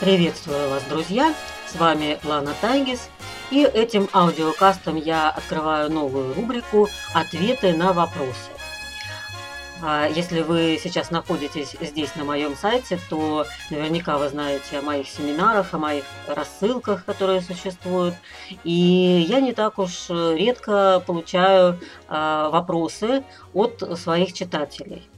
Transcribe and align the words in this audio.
Приветствую 0.00 0.70
вас, 0.70 0.84
друзья! 0.84 1.34
С 1.66 1.74
вами 1.74 2.20
Лана 2.22 2.54
Тайгис. 2.60 3.10
И 3.50 3.64
этим 3.64 4.08
аудиокастом 4.12 4.94
я 4.94 5.28
открываю 5.28 5.90
новую 5.90 6.34
рубрику 6.34 6.88
«Ответы 7.14 7.74
на 7.74 7.92
вопросы». 7.92 8.52
А 9.82 10.06
если 10.06 10.42
вы 10.42 10.78
сейчас 10.80 11.10
находитесь 11.10 11.74
здесь 11.80 12.14
на 12.14 12.22
моем 12.22 12.54
сайте, 12.54 13.00
то 13.10 13.44
наверняка 13.70 14.18
вы 14.18 14.28
знаете 14.28 14.78
о 14.78 14.82
моих 14.82 15.08
семинарах, 15.08 15.74
о 15.74 15.78
моих 15.78 16.04
рассылках, 16.28 17.04
которые 17.04 17.40
существуют. 17.40 18.14
И 18.62 19.26
я 19.28 19.40
не 19.40 19.52
так 19.52 19.80
уж 19.80 20.10
редко 20.10 21.02
получаю 21.04 21.80
а, 22.06 22.50
вопросы 22.50 23.24
от 23.52 23.82
своих 23.98 24.32
читателей. 24.32 25.08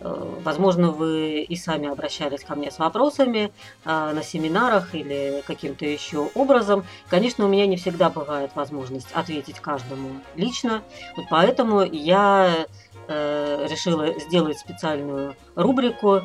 Э, 0.00 0.38
возможно, 0.42 0.90
вы 0.90 1.42
и 1.42 1.56
сами 1.56 1.88
обращались 1.88 2.42
ко 2.42 2.54
мне 2.54 2.70
с 2.70 2.78
вопросами 2.78 3.52
а, 3.84 4.12
на 4.12 4.22
семинарах 4.22 4.94
или 4.94 5.42
каким-то 5.46 5.84
еще 5.84 6.30
образом. 6.34 6.84
Конечно, 7.08 7.44
у 7.44 7.48
меня 7.48 7.66
не 7.66 7.76
всегда 7.76 8.08
бывает 8.08 8.52
возможность 8.54 9.08
ответить 9.12 9.60
каждому 9.60 10.20
лично, 10.36 10.82
вот 11.16 11.26
поэтому 11.30 11.82
я 11.82 12.66
э, 13.08 13.66
решила 13.68 14.18
сделать 14.18 14.58
специальную 14.58 15.36
рубрику, 15.54 16.22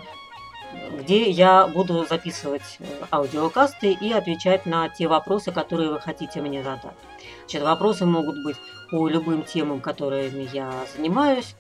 где 0.98 1.30
я 1.30 1.68
буду 1.68 2.06
записывать 2.06 2.78
э, 2.80 2.86
аудиокасты 3.12 3.92
и 3.92 4.14
отвечать 4.14 4.66
на 4.66 4.88
те 4.88 5.08
вопросы, 5.08 5.52
которые 5.52 5.92
вы 5.92 6.00
хотите 6.00 6.42
мне 6.42 6.64
задать. 6.64 6.96
Значит, 7.42 7.64
вопросы 7.64 8.06
могут 8.06 8.42
быть 8.44 8.58
по 8.90 9.08
любым 9.10 9.44
темам, 9.44 9.82
которыми 9.82 10.48
я 10.54 10.72
занимаюсь. 10.96 11.56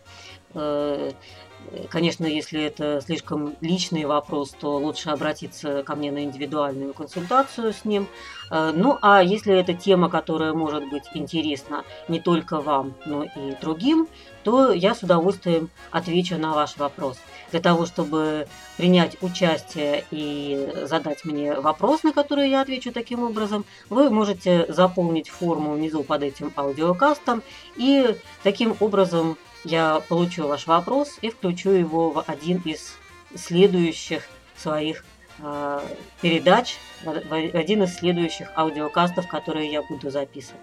Конечно, 1.89 2.25
если 2.25 2.61
это 2.63 3.01
слишком 3.01 3.55
личный 3.61 4.05
вопрос, 4.05 4.51
то 4.51 4.77
лучше 4.77 5.09
обратиться 5.09 5.83
ко 5.83 5.95
мне 5.95 6.11
на 6.11 6.23
индивидуальную 6.23 6.93
консультацию 6.93 7.73
с 7.73 7.85
ним. 7.85 8.07
Э, 8.51 8.71
ну, 8.73 8.97
а 9.01 9.21
если 9.23 9.55
это 9.55 9.73
тема, 9.73 10.09
которая 10.09 10.53
может 10.53 10.89
быть 10.89 11.03
интересна 11.13 11.83
не 12.07 12.19
только 12.19 12.61
вам, 12.61 12.94
но 13.05 13.23
и 13.23 13.55
другим, 13.61 14.07
то 14.44 14.72
я 14.72 14.94
с 14.94 15.02
удовольствием 15.02 15.69
отвечу 15.91 16.38
на 16.38 16.53
ваш 16.53 16.77
вопрос. 16.77 17.17
Для 17.52 17.59
того, 17.59 17.85
чтобы 17.85 18.47
принять 18.77 19.17
участие 19.22 20.05
и 20.11 20.72
задать 20.83 21.25
мне 21.25 21.59
вопрос, 21.59 22.03
на 22.03 22.13
который 22.13 22.50
я 22.50 22.61
отвечу 22.61 22.91
таким 22.91 23.23
образом, 23.23 23.66
вы 23.89 24.09
можете 24.09 24.66
заполнить 24.72 25.29
форму 25.29 25.73
внизу 25.73 26.03
под 26.03 26.23
этим 26.23 26.53
аудиокастом 26.55 27.41
и 27.75 28.16
таким 28.44 28.75
образом 28.79 29.38
я 29.66 29.99
получу 30.08 30.47
ваш 30.47 30.67
вопрос 30.67 31.17
и 31.21 31.30
включу 31.30 31.71
его 31.71 32.11
в 32.11 32.23
один 32.27 32.61
из 32.66 32.95
следующих 33.35 34.23
своих 34.55 35.03
э, 35.39 35.81
передач, 36.22 36.77
в 37.03 37.33
один 37.33 37.83
из 37.83 37.95
следующих 37.95 38.47
аудиокастов, 38.55 39.27
которые 39.27 39.72
я 39.72 39.81
буду 39.81 40.09
записывать. 40.11 40.61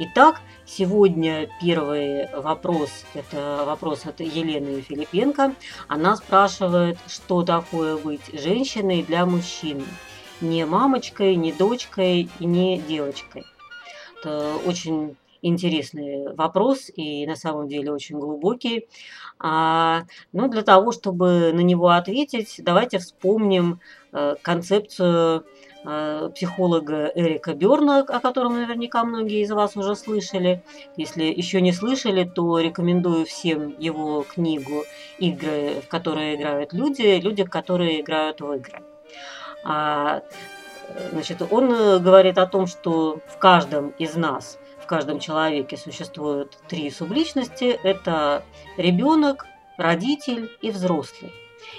Итак, 0.00 0.40
сегодня 0.66 1.48
первый 1.60 2.26
вопрос, 2.34 2.90
это 3.14 3.64
вопрос 3.64 4.06
от 4.06 4.20
Елены 4.20 4.80
Филипенко. 4.80 5.54
Она 5.88 6.16
спрашивает, 6.16 6.98
что 7.06 7.42
такое 7.42 7.96
быть 7.96 8.22
женщиной 8.32 9.02
для 9.02 9.24
мужчины. 9.24 9.84
Не 10.40 10.64
мамочкой, 10.64 11.36
не 11.36 11.52
дочкой 11.52 12.28
и 12.38 12.44
не 12.46 12.80
девочкой. 12.80 13.44
Это 14.18 14.54
очень 14.64 15.16
интересный 15.42 16.32
вопрос 16.34 16.90
и 16.94 17.26
на 17.26 17.36
самом 17.36 17.68
деле 17.68 17.92
очень 17.92 18.18
глубокий. 18.18 18.86
А, 19.38 20.02
но 20.32 20.48
для 20.48 20.62
того, 20.62 20.92
чтобы 20.92 21.52
на 21.52 21.60
него 21.60 21.88
ответить, 21.88 22.56
давайте 22.58 22.98
вспомним 22.98 23.80
а, 24.12 24.36
концепцию 24.42 25.44
а, 25.84 26.28
психолога 26.30 27.10
Эрика 27.14 27.54
Берна, 27.54 28.00
о 28.00 28.20
котором 28.20 28.54
наверняка 28.54 29.04
многие 29.04 29.42
из 29.42 29.50
вас 29.50 29.76
уже 29.76 29.96
слышали. 29.96 30.62
Если 30.96 31.24
еще 31.24 31.60
не 31.60 31.72
слышали, 31.72 32.24
то 32.24 32.58
рекомендую 32.58 33.24
всем 33.24 33.74
его 33.78 34.22
книгу 34.22 34.84
«Игры, 35.18 35.80
в 35.82 35.88
которые 35.88 36.36
играют 36.36 36.72
люди», 36.72 37.20
люди, 37.20 37.44
которые 37.44 38.02
играют 38.02 38.40
в 38.40 38.52
игры. 38.52 38.82
А, 39.64 40.22
значит, 41.12 41.42
он 41.50 41.72
э, 41.72 41.98
говорит 41.98 42.38
о 42.38 42.46
том, 42.46 42.66
что 42.66 43.20
в 43.26 43.38
каждом 43.38 43.90
из 43.98 44.16
нас– 44.16 44.58
каждом 44.90 45.20
человеке 45.20 45.76
существуют 45.76 46.58
три 46.68 46.90
субличности. 46.90 47.78
Это 47.84 48.42
ребенок, 48.76 49.46
родитель 49.78 50.50
и 50.60 50.72
взрослый. 50.72 51.32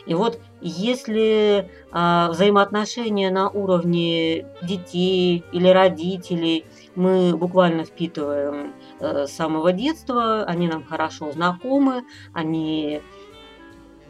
И 0.05 0.13
вот 0.13 0.39
если 0.61 1.69
э, 1.91 2.27
взаимоотношения 2.29 3.29
на 3.31 3.49
уровне 3.49 4.45
детей 4.61 5.43
или 5.51 5.67
родителей 5.67 6.65
мы 6.95 7.35
буквально 7.35 7.83
впитываем 7.83 8.73
э, 8.99 9.25
с 9.27 9.31
самого 9.31 9.73
детства, 9.73 10.45
они 10.45 10.69
нам 10.69 10.85
хорошо 10.85 11.31
знакомы, 11.33 12.03
они 12.33 13.01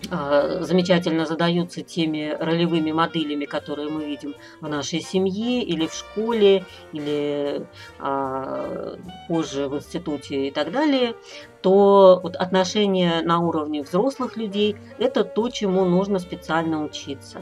замечательно 0.09 1.25
задаются 1.25 1.81
теми 1.81 2.35
ролевыми 2.39 2.91
моделями, 2.91 3.45
которые 3.45 3.89
мы 3.89 4.05
видим 4.05 4.35
в 4.59 4.67
нашей 4.67 4.99
семье 5.01 5.63
или 5.63 5.87
в 5.87 5.93
школе, 5.93 6.65
или 6.91 7.65
а, 7.99 8.97
позже 9.27 9.67
в 9.67 9.75
институте 9.75 10.47
и 10.47 10.51
так 10.51 10.71
далее, 10.71 11.15
то 11.61 12.19
вот 12.23 12.35
отношения 12.35 13.21
на 13.21 13.39
уровне 13.39 13.83
взрослых 13.83 14.37
людей– 14.37 14.75
это 14.97 15.23
то, 15.23 15.49
чему 15.49 15.85
нужно 15.85 16.19
специально 16.19 16.83
учиться. 16.83 17.41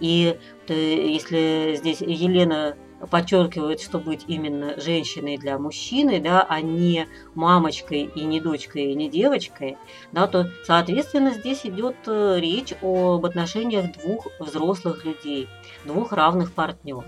И 0.00 0.38
если 0.68 1.74
здесь 1.76 2.00
Елена 2.00 2.76
подчеркивает, 3.10 3.80
что 3.80 3.98
быть 3.98 4.24
именно 4.28 4.80
женщиной 4.80 5.38
для 5.38 5.58
мужчины, 5.58 6.20
да, 6.20 6.44
а 6.48 6.60
не 6.60 7.06
мамочкой 7.34 8.02
и 8.14 8.24
не 8.24 8.40
дочкой 8.40 8.92
и 8.92 8.94
не 8.94 9.08
девочкой, 9.08 9.76
да, 10.12 10.26
то, 10.26 10.50
соответственно, 10.64 11.32
здесь 11.32 11.64
идет 11.64 11.96
э, 12.06 12.38
речь 12.40 12.74
об 12.82 13.24
отношениях 13.24 13.92
двух 13.98 14.26
взрослых 14.40 15.04
людей, 15.04 15.48
двух 15.84 16.12
равных 16.12 16.52
партнеров. 16.52 17.04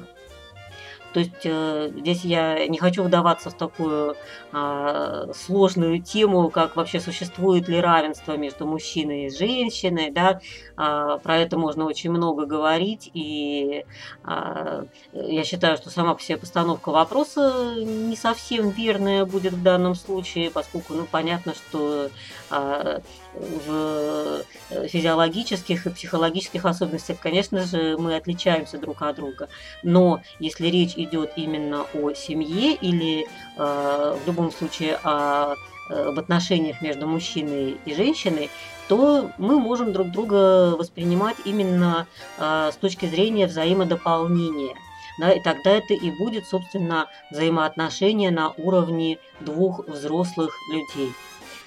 То 1.12 1.20
есть 1.20 1.44
э, 1.44 1.90
здесь 1.96 2.24
я 2.24 2.66
не 2.66 2.78
хочу 2.78 3.02
вдаваться 3.02 3.50
в 3.50 3.54
такую 3.54 4.16
э, 4.52 5.32
сложную 5.34 6.02
тему, 6.02 6.50
как 6.50 6.76
вообще 6.76 7.00
существует 7.00 7.68
ли 7.68 7.80
равенство 7.80 8.36
между 8.36 8.66
мужчиной 8.66 9.26
и 9.26 9.30
женщиной. 9.30 10.10
Да? 10.10 10.40
Э, 10.76 11.18
про 11.22 11.38
это 11.38 11.58
можно 11.58 11.84
очень 11.84 12.10
много 12.10 12.46
говорить. 12.46 13.10
И 13.12 13.84
э, 14.24 14.84
я 15.12 15.44
считаю, 15.44 15.76
что 15.76 15.90
сама 15.90 16.14
по 16.14 16.22
себе 16.22 16.38
постановка 16.38 16.90
вопроса 16.90 17.74
не 17.76 18.16
совсем 18.16 18.70
верная 18.70 19.24
будет 19.24 19.52
в 19.52 19.62
данном 19.62 19.94
случае, 19.94 20.50
поскольку 20.50 20.94
ну, 20.94 21.06
понятно, 21.10 21.54
что 21.54 22.08
э, 22.50 23.00
в 23.34 24.42
физиологических 24.88 25.86
и 25.86 25.90
психологических 25.90 26.64
особенностях, 26.64 27.18
конечно 27.20 27.62
же, 27.62 27.96
мы 27.98 28.16
отличаемся 28.16 28.78
друг 28.78 29.02
от 29.02 29.16
друга. 29.16 29.48
Но 29.82 30.20
если 30.38 30.66
речь 30.66 30.94
идет 30.96 31.32
именно 31.36 31.86
о 31.94 32.12
семье 32.12 32.74
или 32.74 33.26
э, 33.56 34.18
в 34.22 34.26
любом 34.26 34.52
случае 34.52 34.98
о, 35.02 35.54
э, 35.90 36.08
об 36.08 36.18
отношениях 36.18 36.82
между 36.82 37.06
мужчиной 37.06 37.78
и 37.84 37.94
женщиной, 37.94 38.50
то 38.88 39.30
мы 39.38 39.60
можем 39.60 39.92
друг 39.92 40.10
друга 40.10 40.74
воспринимать 40.76 41.36
именно 41.44 42.06
э, 42.38 42.70
с 42.72 42.76
точки 42.76 43.06
зрения 43.06 43.46
взаимодополнения. 43.46 44.74
Да, 45.18 45.32
и 45.32 45.40
тогда 45.40 45.72
это 45.72 45.92
и 45.92 46.10
будет, 46.10 46.46
собственно, 46.46 47.06
взаимоотношения 47.30 48.30
на 48.30 48.50
уровне 48.56 49.18
двух 49.40 49.86
взрослых 49.86 50.56
людей. 50.72 51.12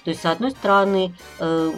То 0.04 0.10
есть, 0.10 0.22
с 0.22 0.26
одной 0.26 0.50
стороны, 0.50 1.14
э, 1.38 1.72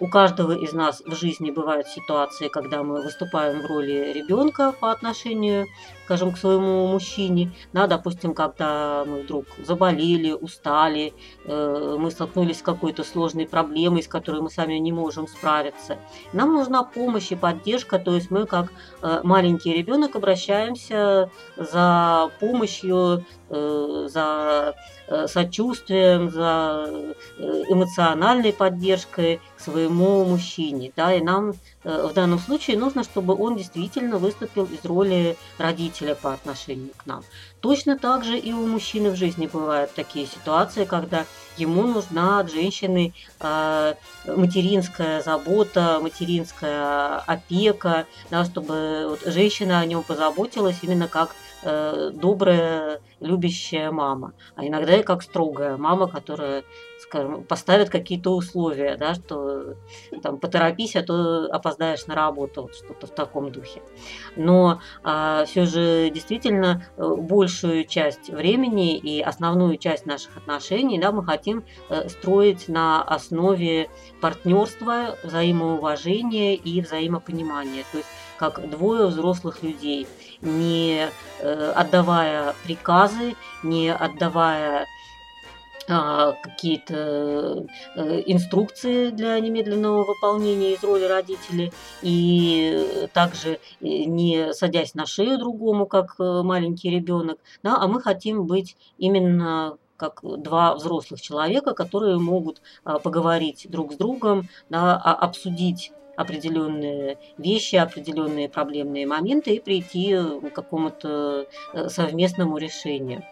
у 0.00 0.08
каждого 0.08 0.52
из 0.52 0.72
нас 0.72 1.02
в 1.04 1.14
жизни 1.16 1.50
бывают 1.50 1.88
ситуации, 1.88 2.48
когда 2.48 2.84
мы 2.84 3.02
выступаем 3.02 3.62
в 3.62 3.66
роли 3.66 4.12
ребенка 4.12 4.72
по 4.72 4.92
отношению, 4.92 5.66
скажем, 6.04 6.32
к 6.32 6.38
своему 6.38 6.86
мужчине. 6.86 7.50
Да, 7.72 7.88
допустим, 7.88 8.32
когда 8.32 9.04
мы 9.04 9.22
вдруг 9.22 9.46
заболели, 9.58 10.30
устали, 10.32 11.14
э, 11.44 11.96
мы 11.98 12.12
столкнулись 12.12 12.60
с 12.60 12.62
какой-то 12.62 13.02
сложной 13.02 13.46
проблемой, 13.48 14.04
с 14.04 14.08
которой 14.08 14.40
мы 14.40 14.50
сами 14.50 14.74
не 14.74 14.92
можем 14.92 15.26
справиться. 15.26 15.98
Нам 16.32 16.52
нужна 16.52 16.84
помощь 16.84 17.32
и 17.32 17.34
поддержка, 17.34 17.98
то 17.98 18.14
есть 18.14 18.30
мы 18.30 18.46
как 18.46 18.72
э, 19.02 19.20
маленький 19.24 19.72
ребенок 19.72 20.14
обращаемся 20.14 21.30
за 21.56 22.30
помощью, 22.38 23.24
за 23.50 24.74
сочувствием, 25.26 26.30
за 26.30 27.14
эмоциональной 27.68 28.52
поддержкой 28.52 29.40
к 29.56 29.60
своему 29.60 30.24
мужчине. 30.24 30.92
Да, 30.96 31.14
и 31.14 31.20
нам 31.22 31.54
в 31.84 32.12
данном 32.12 32.38
случае 32.38 32.78
нужно, 32.78 33.04
чтобы 33.04 33.34
он 33.34 33.56
действительно 33.56 34.18
выступил 34.18 34.64
из 34.64 34.84
роли 34.84 35.36
родителя 35.58 36.14
по 36.14 36.32
отношению 36.32 36.90
к 36.96 37.06
нам. 37.06 37.22
Точно 37.60 37.98
так 37.98 38.24
же 38.24 38.38
и 38.38 38.52
у 38.52 38.66
мужчины 38.66 39.10
в 39.10 39.16
жизни 39.16 39.46
бывают 39.46 39.92
такие 39.94 40.26
ситуации, 40.26 40.84
когда 40.84 41.24
ему 41.56 41.82
нужна 41.82 42.40
от 42.40 42.50
женщины 42.50 43.14
э, 43.40 43.94
материнская 44.26 45.22
забота, 45.22 45.98
материнская 46.00 47.18
опека, 47.18 48.06
да, 48.30 48.44
чтобы 48.44 49.06
вот 49.08 49.32
женщина 49.32 49.80
о 49.80 49.86
нем 49.86 50.02
позаботилась 50.02 50.78
именно 50.82 51.08
как 51.08 51.30
э, 51.30 51.47
добрая, 52.14 53.00
любящая 53.20 53.90
мама, 53.90 54.32
а 54.54 54.66
иногда 54.66 54.96
и 54.96 55.02
как 55.02 55.22
строгая 55.22 55.76
мама, 55.76 56.08
которая, 56.08 56.64
скажем, 57.00 57.44
поставит 57.44 57.90
какие-то 57.90 58.34
условия, 58.34 58.96
да, 58.96 59.14
что 59.14 59.74
там 60.22 60.38
поторопись, 60.38 60.96
а 60.96 61.02
то 61.02 61.46
опоздаешь 61.46 62.06
на 62.06 62.14
работу, 62.14 62.62
вот 62.62 62.74
что-то 62.74 63.06
в 63.06 63.10
таком 63.10 63.50
духе. 63.50 63.82
Но 64.36 64.80
а, 65.02 65.44
все 65.46 65.66
же 65.66 66.10
действительно 66.10 66.84
э, 66.96 67.14
большую 67.16 67.84
часть 67.84 68.30
времени 68.30 68.96
и 68.96 69.20
основную 69.20 69.76
часть 69.78 70.06
наших 70.06 70.36
отношений 70.36 70.98
да, 70.98 71.12
мы 71.12 71.24
хотим 71.24 71.64
э, 71.88 72.08
строить 72.08 72.68
на 72.68 73.02
основе 73.02 73.88
партнерства, 74.20 75.16
взаимоуважения 75.22 76.54
и 76.54 76.80
взаимопонимания. 76.80 77.84
То 77.92 77.98
есть 77.98 78.08
как 78.38 78.68
двое 78.70 79.06
взрослых 79.06 79.62
людей, 79.62 80.06
не 80.40 81.08
э, 81.40 81.72
отдавая 81.74 82.54
приказы, 82.64 83.34
не 83.62 83.92
отдавая 83.92 84.86
а, 85.90 86.32
какие-то 86.42 87.66
э, 87.96 88.22
инструкции 88.26 89.08
для 89.08 89.40
немедленного 89.40 90.04
выполнения 90.04 90.74
из 90.74 90.84
роли 90.84 91.04
родителей, 91.04 91.72
и 92.02 93.08
также 93.14 93.52
э, 93.52 93.58
не 93.80 94.52
садясь 94.52 94.94
на 94.94 95.06
шею 95.06 95.38
другому, 95.38 95.86
как 95.86 96.16
маленький 96.18 96.90
ребенок, 96.90 97.38
да, 97.62 97.76
а 97.78 97.88
мы 97.88 98.02
хотим 98.02 98.46
быть 98.46 98.76
именно 98.98 99.78
как 99.98 100.20
два 100.22 100.74
взрослых 100.74 101.20
человека, 101.20 101.74
которые 101.74 102.18
могут 102.18 102.62
а, 102.84 102.98
поговорить 102.98 103.66
друг 103.68 103.92
с 103.92 103.96
другом, 103.96 104.48
да, 104.70 104.94
а, 104.96 105.14
обсудить 105.14 105.92
определенные 106.18 107.16
вещи, 107.38 107.76
определенные 107.76 108.48
проблемные 108.48 109.06
моменты 109.06 109.54
и 109.54 109.60
прийти 109.60 110.16
к 110.16 110.50
какому-то 110.52 111.46
э, 111.72 111.88
совместному 111.88 112.58
решению. 112.58 113.22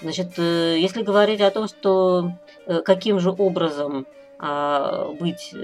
Значит, 0.00 0.38
э, 0.38 0.76
если 0.78 1.02
говорить 1.02 1.40
о 1.40 1.50
том, 1.50 1.66
что 1.66 2.30
э, 2.66 2.82
каким 2.82 3.18
же 3.18 3.34
образом 3.36 4.06
а, 4.38 5.10
быть 5.20 5.54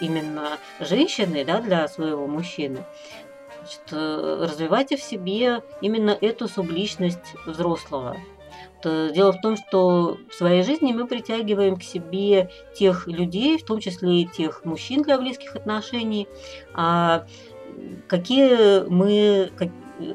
именно 0.00 0.58
женщиной 0.80 1.44
да, 1.44 1.60
для 1.60 1.86
своего 1.88 2.26
мужчины, 2.26 2.84
значит, 3.60 3.82
развивайте 3.92 4.96
в 4.96 5.02
себе 5.02 5.62
именно 5.80 6.16
эту 6.20 6.48
субличность 6.48 7.34
взрослого, 7.46 8.16
Э, 8.16 8.37
дело 8.82 9.32
в 9.32 9.40
том, 9.40 9.56
что 9.56 10.18
в 10.30 10.34
своей 10.34 10.62
жизни 10.62 10.92
мы 10.92 11.06
притягиваем 11.06 11.76
к 11.76 11.82
себе 11.82 12.50
тех 12.74 13.06
людей, 13.06 13.58
в 13.58 13.64
том 13.64 13.80
числе 13.80 14.22
и 14.22 14.26
тех 14.26 14.64
мужчин 14.64 15.02
для 15.02 15.18
близких 15.18 15.56
отношений, 15.56 16.28
а 16.74 17.26
какие 18.06 18.88
мы 18.88 19.50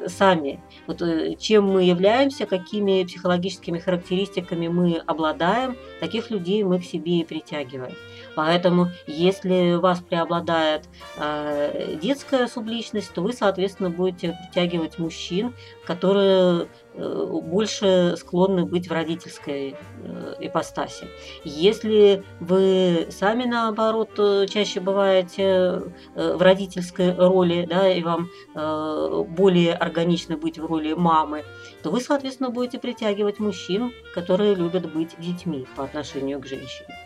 сами, 0.07 0.61
вот, 0.87 1.01
э, 1.01 1.35
чем 1.35 1.65
мы 1.65 1.83
являемся, 1.83 2.45
какими 2.45 3.03
психологическими 3.03 3.79
характеристиками 3.79 4.67
мы 4.67 5.01
обладаем, 5.05 5.75
таких 5.99 6.31
людей 6.31 6.63
мы 6.63 6.79
к 6.79 6.85
себе 6.85 7.19
и 7.19 7.25
притягиваем. 7.25 7.93
Поэтому, 8.35 8.89
если 9.07 9.73
у 9.73 9.81
вас 9.81 9.99
преобладает 10.01 10.89
э, 11.17 11.97
детская 12.01 12.47
субличность, 12.47 13.13
то 13.13 13.21
вы, 13.21 13.33
соответственно, 13.33 13.89
будете 13.89 14.37
притягивать 14.43 14.97
мужчин, 14.99 15.53
которые 15.85 16.67
э, 16.93 17.25
больше 17.43 18.15
склонны 18.17 18.65
быть 18.65 18.87
в 18.87 18.91
родительской 18.91 19.75
э, 20.03 20.35
ипостаси. 20.39 21.07
Если 21.43 22.23
вы 22.39 23.07
сами, 23.11 23.45
наоборот, 23.45 24.11
э, 24.17 24.47
чаще 24.47 24.79
бываете 24.79 25.83
в 26.15 26.41
родительской 26.41 27.13
роли, 27.13 27.65
да, 27.69 27.89
и 27.89 28.01
вам 28.01 28.29
более 28.53 29.73
органично 29.73 30.37
быть 30.37 30.57
в 30.57 30.65
роли 30.65 30.93
мамы, 30.93 31.43
то 31.81 31.91
вы, 31.91 32.01
соответственно, 32.01 32.49
будете 32.49 32.79
притягивать 32.79 33.39
мужчин, 33.39 33.91
которые 34.13 34.55
любят 34.55 34.91
быть 34.91 35.19
детьми 35.19 35.65
по 35.75 35.83
отношению 35.83 36.39
к 36.39 36.45
женщине. 36.45 37.02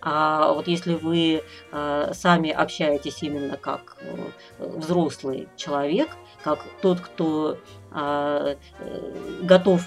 А 0.00 0.52
вот 0.52 0.68
если 0.68 0.94
вы 0.94 1.42
э, 1.72 2.10
сами 2.14 2.50
общаетесь 2.50 3.22
именно 3.22 3.56
как 3.56 3.96
э, 4.00 4.16
взрослый 4.58 5.48
человек, 5.56 6.10
как 6.42 6.64
тот, 6.80 7.00
кто 7.00 7.58
а, 7.90 8.56
э, 8.78 9.40
готов 9.42 9.82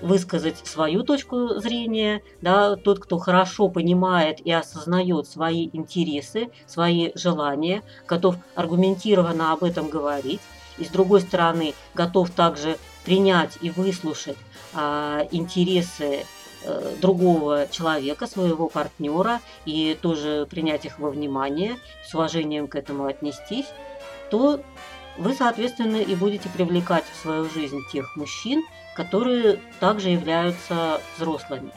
высказать 0.00 0.58
свою 0.66 1.02
точку 1.02 1.58
зрения, 1.58 2.22
да, 2.42 2.76
тот, 2.76 2.98
кто 2.98 3.18
хорошо 3.18 3.68
понимает 3.68 4.40
и 4.40 4.52
осознает 4.52 5.26
свои 5.26 5.70
интересы, 5.72 6.50
свои 6.66 7.12
желания, 7.14 7.82
готов 8.06 8.36
аргументированно 8.54 9.52
об 9.52 9.64
этом 9.64 9.88
говорить, 9.88 10.40
и 10.78 10.84
с 10.84 10.88
другой 10.88 11.22
стороны 11.22 11.74
готов 11.94 12.30
также 12.30 12.76
принять 13.04 13.56
и 13.62 13.70
выслушать 13.70 14.36
а, 14.74 15.26
интересы 15.30 16.26
другого 17.00 17.66
человека, 17.70 18.26
своего 18.26 18.68
партнера, 18.68 19.40
и 19.64 19.96
тоже 20.00 20.46
принять 20.50 20.84
их 20.84 20.98
во 20.98 21.10
внимание, 21.10 21.76
с 22.06 22.14
уважением 22.14 22.68
к 22.68 22.76
этому 22.76 23.06
отнестись, 23.06 23.66
то 24.30 24.60
вы, 25.18 25.32
соответственно, 25.34 25.96
и 25.96 26.14
будете 26.14 26.48
привлекать 26.48 27.04
в 27.12 27.16
свою 27.22 27.48
жизнь 27.48 27.80
тех 27.92 28.16
мужчин, 28.16 28.64
которые 28.94 29.60
также 29.80 30.10
являются 30.10 31.00
взрослыми. 31.16 31.72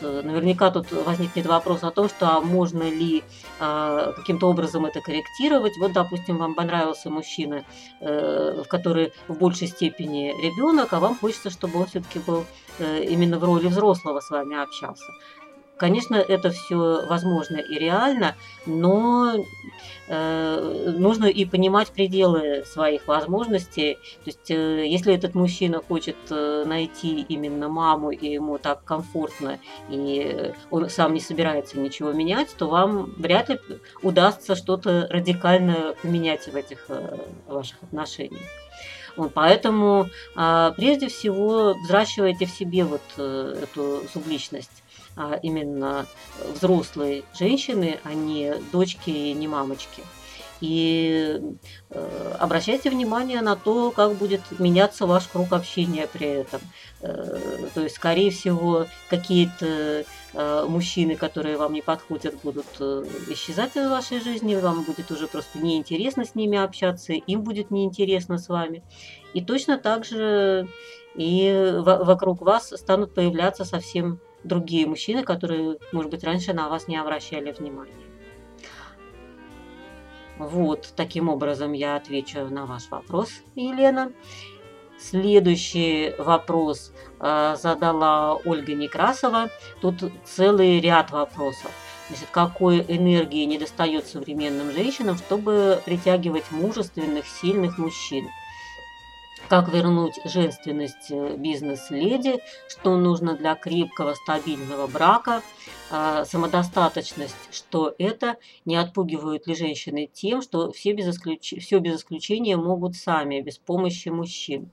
Э, 0.00 0.22
наверняка 0.22 0.70
тут 0.70 0.90
возникнет 0.92 1.46
вопрос 1.46 1.82
о 1.84 1.90
том, 1.90 2.08
что 2.08 2.36
а 2.36 2.40
можно 2.40 2.82
ли 2.82 3.22
а, 3.60 4.12
каким-то 4.12 4.48
образом 4.48 4.86
это 4.86 5.00
корректировать. 5.00 5.76
Вот, 5.78 5.92
допустим, 5.92 6.38
вам 6.38 6.54
понравился 6.54 7.10
мужчина, 7.10 7.64
э, 8.00 8.62
в 8.64 8.68
который 8.68 9.12
в 9.28 9.38
большей 9.38 9.68
степени 9.68 10.32
ребенок, 10.42 10.92
а 10.92 11.00
вам 11.00 11.16
хочется, 11.16 11.50
чтобы 11.50 11.80
он 11.80 11.86
все-таки 11.86 12.18
был 12.18 12.44
э, 12.78 13.04
именно 13.04 13.38
в 13.38 13.44
роли 13.44 13.68
взрослого 13.68 14.20
с 14.20 14.30
вами 14.30 14.60
общался. 14.60 15.12
Конечно, 15.76 16.14
это 16.14 16.50
все 16.50 17.04
возможно 17.06 17.56
и 17.56 17.76
реально, 17.76 18.36
но 18.64 19.34
э, 20.06 20.94
нужно 20.96 21.26
и 21.26 21.44
понимать 21.44 21.90
пределы 21.90 22.64
своих 22.64 23.08
возможностей. 23.08 23.94
То 23.94 24.26
есть, 24.26 24.50
э, 24.52 24.86
если 24.86 25.12
этот 25.12 25.34
мужчина 25.34 25.82
хочет 25.82 26.16
э, 26.30 26.64
найти 26.64 27.22
именно 27.22 27.68
маму, 27.68 28.12
и 28.12 28.28
ему 28.28 28.58
так 28.58 28.84
комфортно, 28.84 29.58
и 29.88 30.52
он 30.70 30.88
сам 30.90 31.12
не 31.12 31.20
собирается 31.20 31.80
ничего 31.80 32.12
менять, 32.12 32.54
то 32.56 32.68
вам 32.68 33.12
вряд 33.16 33.48
ли 33.48 33.58
удастся 34.00 34.54
что-то 34.54 35.08
радикально 35.10 35.96
поменять 36.02 36.46
в 36.46 36.54
этих 36.54 36.84
э, 36.88 37.18
ваших 37.48 37.82
отношениях. 37.82 38.42
Поэтому 39.34 40.06
э, 40.36 40.72
прежде 40.76 41.08
всего 41.08 41.74
взращивайте 41.84 42.46
в 42.46 42.50
себе 42.50 42.84
вот 42.84 43.02
э, 43.16 43.64
эту 43.64 44.02
субличность 44.12 44.83
а 44.83 44.83
именно 45.42 46.06
взрослые 46.54 47.22
женщины, 47.34 48.00
а 48.04 48.14
не 48.14 48.54
дочки 48.72 49.10
и 49.10 49.32
не 49.32 49.48
мамочки. 49.48 50.02
И 50.64 51.40
э, 51.90 52.36
обращайте 52.38 52.88
внимание 52.88 53.42
на 53.42 53.54
то, 53.54 53.90
как 53.90 54.14
будет 54.14 54.40
меняться 54.58 55.06
ваш 55.06 55.26
круг 55.26 55.52
общения 55.52 56.08
при 56.10 56.26
этом. 56.26 56.60
Э, 57.02 57.38
то 57.74 57.82
есть, 57.82 57.96
скорее 57.96 58.30
всего, 58.30 58.86
какие-то 59.10 60.04
э, 60.32 60.66
мужчины, 60.66 61.16
которые 61.16 61.58
вам 61.58 61.74
не 61.74 61.82
подходят, 61.82 62.36
будут 62.42 62.80
исчезать 63.28 63.76
из 63.76 63.88
вашей 63.90 64.20
жизни, 64.20 64.54
вам 64.54 64.84
будет 64.84 65.10
уже 65.10 65.26
просто 65.26 65.58
неинтересно 65.58 66.24
с 66.24 66.34
ними 66.34 66.56
общаться, 66.56 67.12
им 67.12 67.42
будет 67.42 67.70
неинтересно 67.70 68.38
с 68.38 68.48
вами. 68.48 68.82
И 69.34 69.42
точно 69.42 69.76
так 69.76 70.06
же 70.06 70.66
и 71.14 71.74
вокруг 71.84 72.40
вас 72.40 72.68
станут 72.68 73.14
появляться 73.14 73.64
совсем 73.64 74.18
другие 74.44 74.86
мужчины, 74.86 75.24
которые, 75.24 75.78
может 75.92 76.10
быть, 76.10 76.24
раньше 76.24 76.52
на 76.52 76.68
вас 76.68 76.86
не 76.86 76.96
обращали 76.96 77.52
внимания. 77.52 77.92
Вот, 80.38 80.92
таким 80.96 81.28
образом 81.28 81.72
я 81.72 81.96
отвечу 81.96 82.46
на 82.46 82.66
ваш 82.66 82.88
вопрос, 82.90 83.30
Елена. 83.54 84.12
Следующий 84.98 86.14
вопрос 86.18 86.92
э, 87.20 87.56
задала 87.60 88.34
Ольга 88.34 88.74
Некрасова. 88.74 89.50
Тут 89.80 89.96
целый 90.24 90.80
ряд 90.80 91.10
вопросов. 91.10 91.70
Значит, 92.08 92.28
какой 92.30 92.80
энергии 92.80 93.44
недостает 93.44 94.06
современным 94.06 94.70
женщинам, 94.72 95.16
чтобы 95.16 95.80
притягивать 95.84 96.50
мужественных, 96.50 97.26
сильных 97.26 97.78
мужчин? 97.78 98.28
Как 99.54 99.72
вернуть 99.72 100.18
женственность 100.24 101.12
э, 101.12 101.36
бизнес-леди, 101.36 102.40
что 102.66 102.96
нужно 102.96 103.36
для 103.36 103.54
крепкого 103.54 104.14
стабильного 104.14 104.88
брака, 104.88 105.42
а, 105.92 106.24
самодостаточность, 106.24 107.36
что 107.52 107.94
это 107.98 108.36
не 108.64 108.74
отпугивают 108.74 109.46
ли 109.46 109.54
женщины 109.54 110.10
тем, 110.12 110.42
что 110.42 110.72
все 110.72 110.92
без, 110.92 111.06
исключ... 111.06 111.54
все 111.60 111.78
без 111.78 112.00
исключения 112.00 112.56
могут 112.56 112.96
сами, 112.96 113.42
без 113.42 113.58
помощи 113.58 114.08
мужчин. 114.08 114.70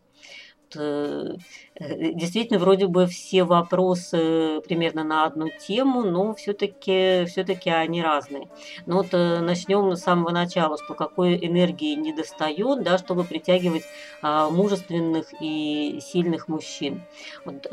Э, 0.76 1.36
э, 1.76 2.14
действительно, 2.14 2.60
вроде 2.60 2.88
бы 2.88 3.06
все 3.08 3.44
вопросы 3.44 4.62
примерно 4.68 5.04
на 5.04 5.26
одну 5.26 5.50
тему, 5.50 6.04
но 6.04 6.34
все-таки 6.34 7.26
все 7.26 7.46
они 7.72 8.02
разные. 8.02 8.50
Но 8.86 8.98
вот 8.98 9.14
э, 9.14 9.40
начнем 9.40 9.96
с 9.96 10.02
самого 10.02 10.32
начала, 10.32 10.78
что 10.78 10.94
какой 10.94 11.36
энергии 11.36 11.96
не 11.96 12.14
достает, 12.14 12.84
да, 12.84 12.98
чтобы 12.98 13.24
притягивать 13.24 13.84
а, 14.22 14.50
мужественных 14.50 15.34
и 15.42 16.00
сильных 16.02 16.48
мужчин. 16.48 17.02
Вот, 17.46 17.68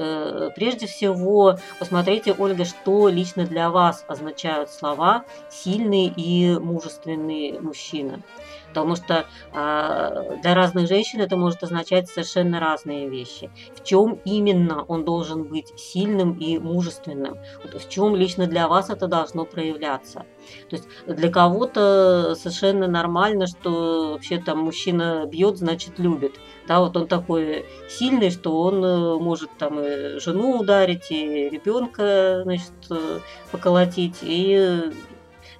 прежде 0.54 0.86
всего, 0.86 1.58
посмотрите, 1.78 2.34
Ольга, 2.36 2.64
что 2.64 3.08
лично 3.08 3.46
для 3.46 3.70
вас 3.70 4.04
означают 4.08 4.70
слова 4.70 5.24
«сильный» 5.50 6.06
и 6.06 6.58
«мужественный 6.58 7.60
мужчина». 7.60 8.22
Потому 8.68 8.96
что 8.96 9.26
э, 9.52 10.36
для 10.42 10.54
разных 10.54 10.88
женщин 10.88 11.20
это 11.20 11.36
может 11.36 11.62
означать 11.62 12.08
совершенно 12.08 12.60
разные 12.60 13.08
вещи. 13.08 13.50
В 13.74 13.84
чем 13.84 14.20
именно 14.24 14.84
он 14.84 15.04
должен 15.04 15.44
быть 15.44 15.72
сильным 15.78 16.34
и 16.34 16.58
мужественным? 16.58 17.38
В 17.64 17.88
чем 17.88 18.14
лично 18.14 18.46
для 18.46 18.68
вас 18.68 18.90
это 18.90 19.08
должно 19.08 19.44
проявляться? 19.44 20.26
То 20.68 20.76
есть 20.76 20.88
для 21.06 21.30
кого-то 21.30 22.34
совершенно 22.34 22.86
нормально, 22.86 23.46
что 23.46 24.12
вообще 24.12 24.38
там 24.38 24.58
мужчина 24.58 25.26
бьет, 25.26 25.58
значит 25.58 25.98
любит. 25.98 26.34
Да, 26.66 26.80
вот 26.80 26.96
он 26.96 27.06
такой 27.06 27.64
сильный, 27.88 28.30
что 28.30 28.60
он 28.60 28.84
э, 28.84 29.18
может 29.18 29.50
там 29.58 29.80
и 29.80 30.18
жену 30.18 30.58
ударить, 30.60 31.10
и 31.10 31.48
ребенка, 31.48 32.42
значит, 32.44 32.72
э, 32.90 33.20
поколотить, 33.50 34.18
и 34.20 34.92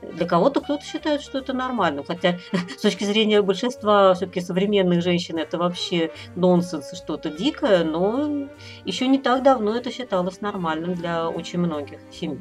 для 0.03 0.27
кого-то 0.27 0.61
кто-то 0.61 0.85
считает, 0.85 1.23
что 1.23 1.39
это 1.39 1.53
нормально. 1.53 2.03
Хотя 2.07 2.39
с 2.77 2.81
точки 2.81 3.05
зрения 3.05 3.43
большинства 3.43 4.15
все-таки 4.15 4.41
современных 4.41 5.03
женщин 5.03 5.39
это 5.39 5.59
вообще 5.59 6.13
нонсенс 6.37 6.93
что-то 6.93 7.31
дикое, 7.31 7.85
но 7.85 8.49
еще 8.85 9.09
не 9.09 9.19
так 9.19 9.43
давно 9.43 9.77
это 9.77 9.91
считалось 9.91 10.41
нормальным 10.41 10.95
для 10.95 11.29
очень 11.29 11.59
многих 11.59 12.01
семей. 12.13 12.39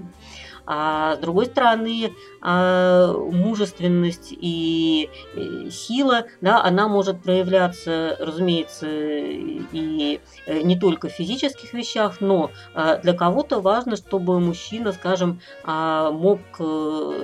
А 0.67 1.15
с 1.15 1.19
другой 1.19 1.45
стороны, 1.45 2.13
а, 2.41 3.13
мужественность 3.13 4.33
и 4.33 5.09
э, 5.33 5.69
сила, 5.69 6.25
да, 6.41 6.61
она 6.61 6.89
может 6.89 7.21
проявляться, 7.21 8.17
разумеется, 8.19 8.85
и 8.89 10.19
э, 10.45 10.61
не 10.61 10.77
только 10.77 11.07
в 11.07 11.13
физических 11.13 11.73
вещах, 11.73 12.19
но 12.19 12.51
а, 12.73 12.97
для 12.97 13.13
кого-то 13.13 13.61
важно, 13.61 13.95
чтобы 13.95 14.41
мужчина, 14.41 14.91
скажем, 14.91 15.39
а, 15.63 16.11
мог 16.11 16.39
э, 16.59 17.23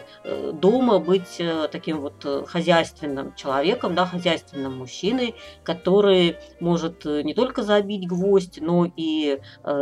дома 0.53 0.99
быть 0.99 1.41
таким 1.71 1.99
вот 1.99 2.47
хозяйственным 2.47 3.35
человеком, 3.35 3.93
да, 3.93 4.05
хозяйственным 4.05 4.77
мужчиной, 4.77 5.35
который 5.63 6.37
может 6.61 7.03
не 7.03 7.33
только 7.33 7.63
забить 7.63 8.07
гвоздь, 8.07 8.59
но 8.61 8.89
и 8.95 9.39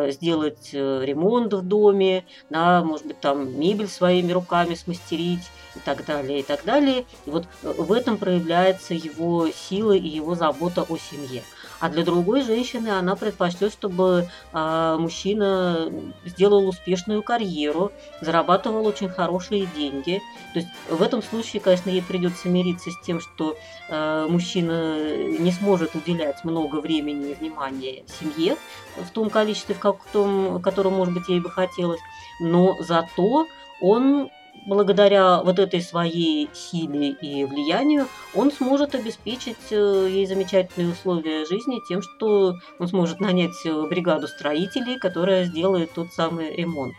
сделать 0.07 0.73
ремонт 0.73 1.53
в 1.53 1.61
доме, 1.61 2.25
да, 2.49 2.83
может 2.83 3.05
быть, 3.05 3.19
там 3.19 3.50
мебель 3.51 3.87
своими 3.87 4.31
руками 4.31 4.75
смастерить 4.75 5.49
и 5.75 5.79
так 5.79 6.05
далее, 6.05 6.39
и 6.39 6.43
так 6.43 6.63
далее. 6.63 7.05
И 7.25 7.29
вот 7.29 7.45
э, 7.63 7.73
в 7.77 7.91
этом 7.91 8.17
проявляется 8.17 8.93
его 8.93 9.49
сила 9.49 9.93
и 9.93 10.07
его 10.07 10.35
забота 10.35 10.83
о 10.83 10.97
семье. 10.97 11.43
А 11.81 11.89
для 11.89 12.03
другой 12.03 12.43
женщины 12.43 12.89
она 12.89 13.15
предпочтет, 13.15 13.73
чтобы 13.73 14.29
э, 14.53 14.95
мужчина 14.99 15.91
сделал 16.25 16.67
успешную 16.67 17.23
карьеру, 17.23 17.91
зарабатывал 18.21 18.85
очень 18.85 19.09
хорошие 19.09 19.65
деньги. 19.65 20.21
То 20.53 20.59
есть 20.59 20.69
в 20.89 21.01
этом 21.01 21.23
случае, 21.23 21.59
конечно, 21.59 21.89
ей 21.89 22.03
придется 22.03 22.49
мириться 22.49 22.91
с 22.91 23.01
тем, 23.01 23.19
что 23.19 23.57
э, 23.89 24.27
мужчина 24.29 25.17
не 25.39 25.51
сможет 25.51 25.95
уделять 25.95 26.43
много 26.43 26.75
времени 26.75 27.31
и 27.31 27.33
внимания 27.33 28.03
семье 28.19 28.57
в 28.97 29.09
том 29.09 29.31
количестве, 29.31 29.73
в, 29.73 29.79
как, 29.79 29.95
в 30.13 30.61
котором, 30.61 30.93
может 30.93 31.15
быть, 31.15 31.29
ей 31.29 31.39
бы 31.39 31.49
хотелось. 31.49 31.99
Но 32.39 32.77
зато 32.79 33.47
он 33.81 34.29
благодаря 34.65 35.41
вот 35.41 35.59
этой 35.59 35.81
своей 35.81 36.49
силе 36.53 37.09
и 37.09 37.45
влиянию, 37.45 38.07
он 38.35 38.51
сможет 38.51 38.95
обеспечить 38.95 39.71
э, 39.71 40.07
ей 40.09 40.25
замечательные 40.25 40.91
условия 40.91 41.45
жизни 41.45 41.81
тем, 41.87 42.01
что 42.01 42.57
он 42.79 42.87
сможет 42.87 43.19
нанять 43.19 43.65
э, 43.65 43.87
бригаду 43.87 44.27
строителей, 44.27 44.99
которая 44.99 45.45
сделает 45.45 45.93
тот 45.93 46.13
самый 46.13 46.55
ремонт. 46.55 46.93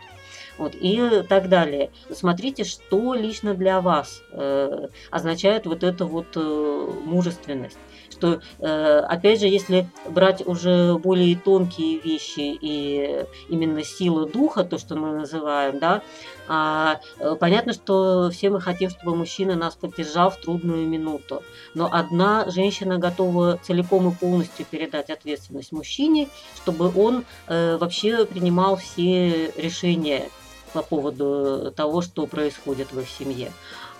Вот, 0.57 0.75
и 0.75 1.23
так 1.27 1.49
далее. 1.49 1.89
Смотрите, 2.11 2.63
что 2.63 3.15
лично 3.15 3.55
для 3.55 3.81
вас 3.81 4.21
э, 4.31 4.87
означает 5.09 5.65
вот 5.65 5.83
эта 5.83 6.05
вот 6.05 6.27
э, 6.35 6.87
мужественность 7.05 7.79
что, 8.23 8.41
э, 8.59 8.99
опять 8.99 9.41
же, 9.41 9.47
если 9.47 9.89
брать 10.07 10.47
уже 10.47 10.97
более 10.97 11.35
тонкие 11.35 11.99
вещи 11.99 12.57
и 12.61 13.25
именно 13.49 13.83
сила 13.83 14.25
духа, 14.25 14.63
то, 14.63 14.77
что 14.77 14.95
мы 14.95 15.11
называем, 15.11 15.79
да, 15.79 16.01
а, 16.47 17.01
э, 17.19 17.35
понятно, 17.37 17.73
что 17.73 18.29
все 18.31 18.49
мы 18.49 18.61
хотим, 18.61 18.89
чтобы 18.89 19.15
мужчина 19.15 19.55
нас 19.55 19.75
поддержал 19.75 20.29
в 20.29 20.37
трудную 20.37 20.87
минуту. 20.87 21.43
Но 21.73 21.89
одна 21.91 22.49
женщина 22.49 22.97
готова 22.97 23.59
целиком 23.61 24.09
и 24.09 24.15
полностью 24.15 24.65
передать 24.65 25.09
ответственность 25.09 25.73
мужчине, 25.73 26.29
чтобы 26.55 26.91
он 26.95 27.25
э, 27.47 27.77
вообще 27.77 28.25
принимал 28.25 28.77
все 28.77 29.51
решения 29.57 30.29
по 30.73 30.81
поводу 30.81 31.71
того, 31.75 32.01
что 32.01 32.25
происходит 32.27 32.91
в 32.91 32.99
их 32.99 33.07
семье. 33.07 33.51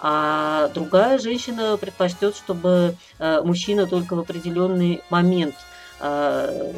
А 0.05 0.67
другая 0.73 1.17
женщина 1.17 1.77
предпочтет, 1.77 2.35
чтобы 2.35 2.95
э, 3.19 3.41
мужчина 3.41 3.87
только 3.87 4.15
в 4.15 4.19
определенный 4.19 5.01
момент 5.09 5.55
э, 6.01 6.73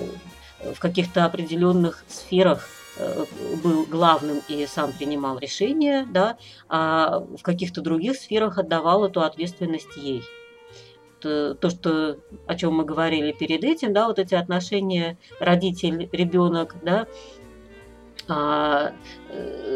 в 0.75 0.79
каких-то 0.79 1.25
определенных 1.25 2.03
сферах 2.07 2.67
э, 2.97 3.25
был 3.63 3.85
главным 3.85 4.41
и 4.47 4.67
сам 4.67 4.91
принимал 4.91 5.39
решения, 5.39 6.07
да, 6.07 6.37
а 6.69 7.19
в 7.19 7.41
каких-то 7.41 7.81
других 7.81 8.15
сферах 8.15 8.59
отдавал 8.59 9.05
эту 9.05 9.21
ответственность 9.21 9.97
ей. 9.97 10.23
То, 11.21 11.69
что, 11.71 12.17
о 12.45 12.55
чем 12.55 12.75
мы 12.75 12.85
говорили 12.85 13.31
перед 13.31 13.63
этим, 13.63 13.93
да, 13.93 14.05
вот 14.05 14.19
эти 14.19 14.35
отношения 14.35 15.17
родитель-ребенок, 15.39 16.75
да, 16.83 17.07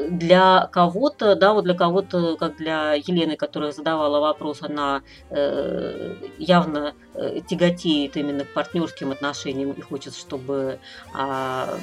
для 0.09 0.69
кого-то, 0.71 1.35
да, 1.35 1.53
вот 1.53 1.65
для 1.65 1.73
кого-то, 1.73 2.37
как 2.37 2.57
для 2.57 2.93
Елены, 2.93 3.35
которая 3.35 3.71
задавала 3.71 4.19
вопрос, 4.19 4.61
она 4.61 5.01
э, 5.29 6.15
явно 6.37 6.93
э, 7.13 7.41
тяготеет 7.47 8.17
именно 8.17 8.45
к 8.45 8.53
партнерским 8.53 9.11
отношениям 9.11 9.71
и 9.71 9.81
хочет, 9.81 10.15
чтобы 10.15 10.79
а, 11.13 11.77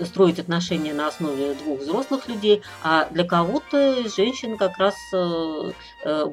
строить 0.00 0.38
отношения 0.38 0.92
на 0.92 1.08
основе 1.08 1.54
двух 1.54 1.80
взрослых 1.80 2.28
людей, 2.28 2.62
а 2.82 3.08
для 3.10 3.24
кого-то 3.24 4.08
женщин 4.08 4.56
как 4.56 4.78
раз 4.78 4.94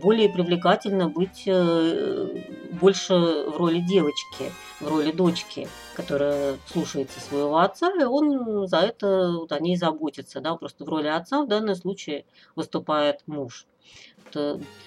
более 0.02 0.30
привлекательно 0.30 1.10
быть 1.10 1.48
больше 2.72 3.14
в 3.14 3.58
роли 3.58 3.80
девочки, 3.80 4.52
в 4.80 4.88
роли 4.88 5.12
дочки 5.12 5.68
которая 5.96 6.58
слушается 6.68 7.20
своего 7.20 7.58
отца, 7.58 7.92
и 8.00 8.04
он 8.04 8.68
за 8.68 8.78
это 8.78 9.32
вот, 9.32 9.52
о 9.52 9.60
ней 9.60 9.76
заботится. 9.76 10.42
Да? 10.42 10.56
Просто 10.56 10.86
в 10.86 10.90
роли 10.90 11.08
отца 11.08 11.44
в 11.44 11.48
данном 11.48 11.76
случае 11.76 12.26
выступает 12.56 13.22
муж. 13.28 13.66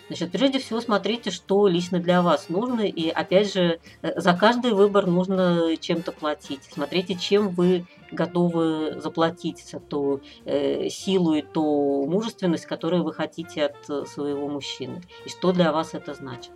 Значит, 0.09 0.33
прежде 0.33 0.59
всего 0.59 0.81
смотрите, 0.81 1.31
что 1.31 1.69
лично 1.69 2.01
для 2.01 2.23
вас 2.23 2.49
нужно, 2.49 2.81
и 2.81 3.09
опять 3.11 3.53
же, 3.53 3.81
э, 4.03 4.21
за 4.21 4.35
каждый 4.35 4.73
выбор 4.73 5.07
нужно 5.07 5.77
чем-то 5.79 6.11
платить. 6.13 6.63
Смотрите, 6.73 7.15
чем 7.15 7.51
вы 7.51 7.87
готовы 8.11 9.01
заплатить 9.01 9.65
за 9.65 9.79
ту 9.79 10.21
э, 10.45 10.89
силу 10.89 11.35
и 11.35 11.43
ту 11.43 12.07
мужественность, 12.07 12.67
которую 12.67 13.05
вы 13.05 13.13
хотите 13.13 13.67
от 13.67 13.77
э, 13.89 14.05
своего 14.07 14.49
мужчины, 14.49 15.03
и 15.25 15.29
что 15.29 15.53
для 15.53 15.73
вас 15.73 15.95
это 15.95 16.15
значит. 16.15 16.53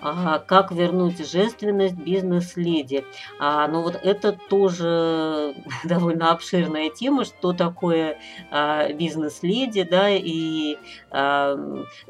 Как 0.00 0.72
вернуть 0.72 1.18
женственность 1.30 1.94
бизнес-леди. 1.94 3.04
А, 3.38 3.68
ну 3.68 3.82
вот 3.82 3.96
это 4.02 4.32
тоже 4.32 5.54
довольно 5.84 6.32
обширная 6.32 6.90
тема, 6.90 7.24
что 7.24 7.52
такое 7.52 8.18
а, 8.50 8.92
бизнес-леди, 8.92 9.82
да, 9.82 10.08
и 10.10 10.78
а, 11.10 11.56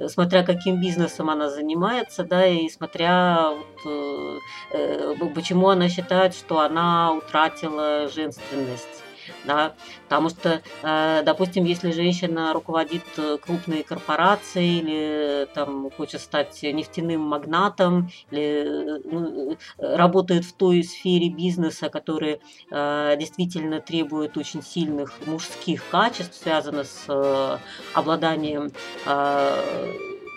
смотря 0.06 0.42
каким 0.44 0.80
бизнесом 0.80 1.30
она 1.30 1.50
занимается, 1.50 2.24
да, 2.24 2.46
и 2.46 2.68
смотря 2.68 3.50
вот, 3.50 4.40
э, 4.72 5.14
почему 5.34 5.68
она 5.68 5.88
считает, 5.88 6.34
что 6.34 6.60
она 6.60 7.12
утратила 7.12 8.08
женственность. 8.08 8.99
Да? 9.44 9.74
Потому 10.04 10.28
что, 10.28 10.62
э, 10.82 11.22
допустим, 11.24 11.64
если 11.64 11.92
женщина 11.92 12.52
руководит 12.52 13.02
э, 13.16 13.38
крупной 13.38 13.82
корпорацией 13.82 14.78
или 14.78 15.48
там, 15.54 15.90
хочет 15.90 16.20
стать 16.20 16.62
нефтяным 16.62 17.20
магнатом, 17.20 18.10
или 18.30 19.00
ну, 19.04 19.56
работает 19.78 20.44
в 20.44 20.52
той 20.52 20.82
сфере 20.84 21.28
бизнеса, 21.28 21.88
которая 21.88 22.38
действительно 22.70 23.80
требует 23.80 24.36
очень 24.36 24.62
сильных 24.62 25.14
мужских 25.26 25.82
качеств, 25.90 26.40
связанных 26.40 26.86
с 26.86 27.60
обладанием 27.94 28.70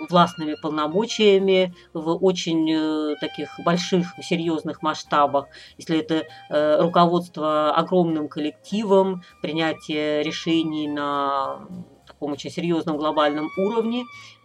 властными 0.10 0.56
полномочиями 0.62 1.74
в 1.94 2.12
очень 2.24 2.72
э, 2.72 3.16
таких 3.20 3.50
больших, 3.64 4.08
серьезных 4.22 4.82
масштабах. 4.82 5.48
Если 5.78 6.00
это 6.00 6.24
э, 6.50 6.82
руководство 6.82 7.74
огромным 7.74 8.28
коллективом, 8.28 9.24
принятие 9.42 10.24
решений 10.24 10.88
на 10.88 11.68
таком 12.06 12.34
очень 12.34 12.52
серьезном 12.52 12.98
глобальном 12.98 13.50
уровне, 13.58 14.04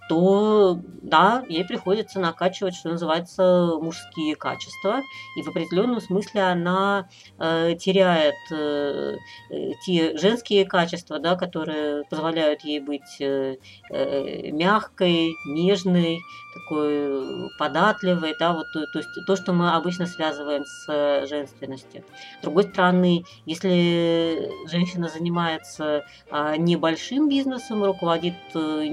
то 0.09 0.81
да, 1.03 1.45
ей 1.49 1.65
приходится 1.65 2.21
накачивать, 2.21 2.75
что 2.75 2.91
называется, 2.91 3.73
мужские 3.81 4.37
качества, 4.37 5.01
и 5.37 5.43
в 5.43 5.49
определенном 5.49 6.01
смысле 6.01 6.43
она 6.43 7.09
э, 7.39 7.75
теряет 7.79 8.35
э, 8.53 9.17
э 9.51 9.73
те 9.87 10.17
женские 10.19 10.65
качества, 10.65 11.19
да, 11.19 11.37
которые 11.37 12.05
позволяют 12.11 12.63
ей 12.63 12.81
быть 12.81 13.21
э, 13.21 13.57
э, 13.91 14.51
мягкой, 14.51 15.31
нежной, 15.47 16.21
такой 16.55 17.51
податливой, 17.59 18.35
да, 18.39 18.53
вот 18.53 18.67
то, 18.73 18.87
то 18.93 18.99
есть 18.99 19.11
то, 19.27 19.37
что 19.37 19.53
мы 19.53 19.71
обычно 19.71 20.07
связываем 20.07 20.65
с 20.65 21.27
женственностью. 21.29 22.05
С 22.41 22.43
другой 22.43 22.65
стороны, 22.65 23.25
если 23.47 24.51
женщина 24.71 25.09
занимается 25.09 26.05
э, 26.31 26.57
небольшим 26.57 27.29
бизнесом, 27.29 27.85
руководит 27.85 28.35
э, 28.55 28.87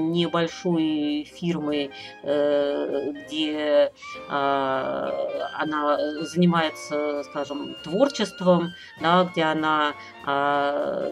фирмы, 1.23 1.91
э, 2.23 3.11
где 3.11 3.91
а, 4.29 5.11
она 5.57 5.97
занимается, 6.21 7.23
скажем, 7.23 7.75
творчеством, 7.83 8.73
да, 9.01 9.23
где 9.23 9.43
она 9.43 9.93
а, 10.25 11.11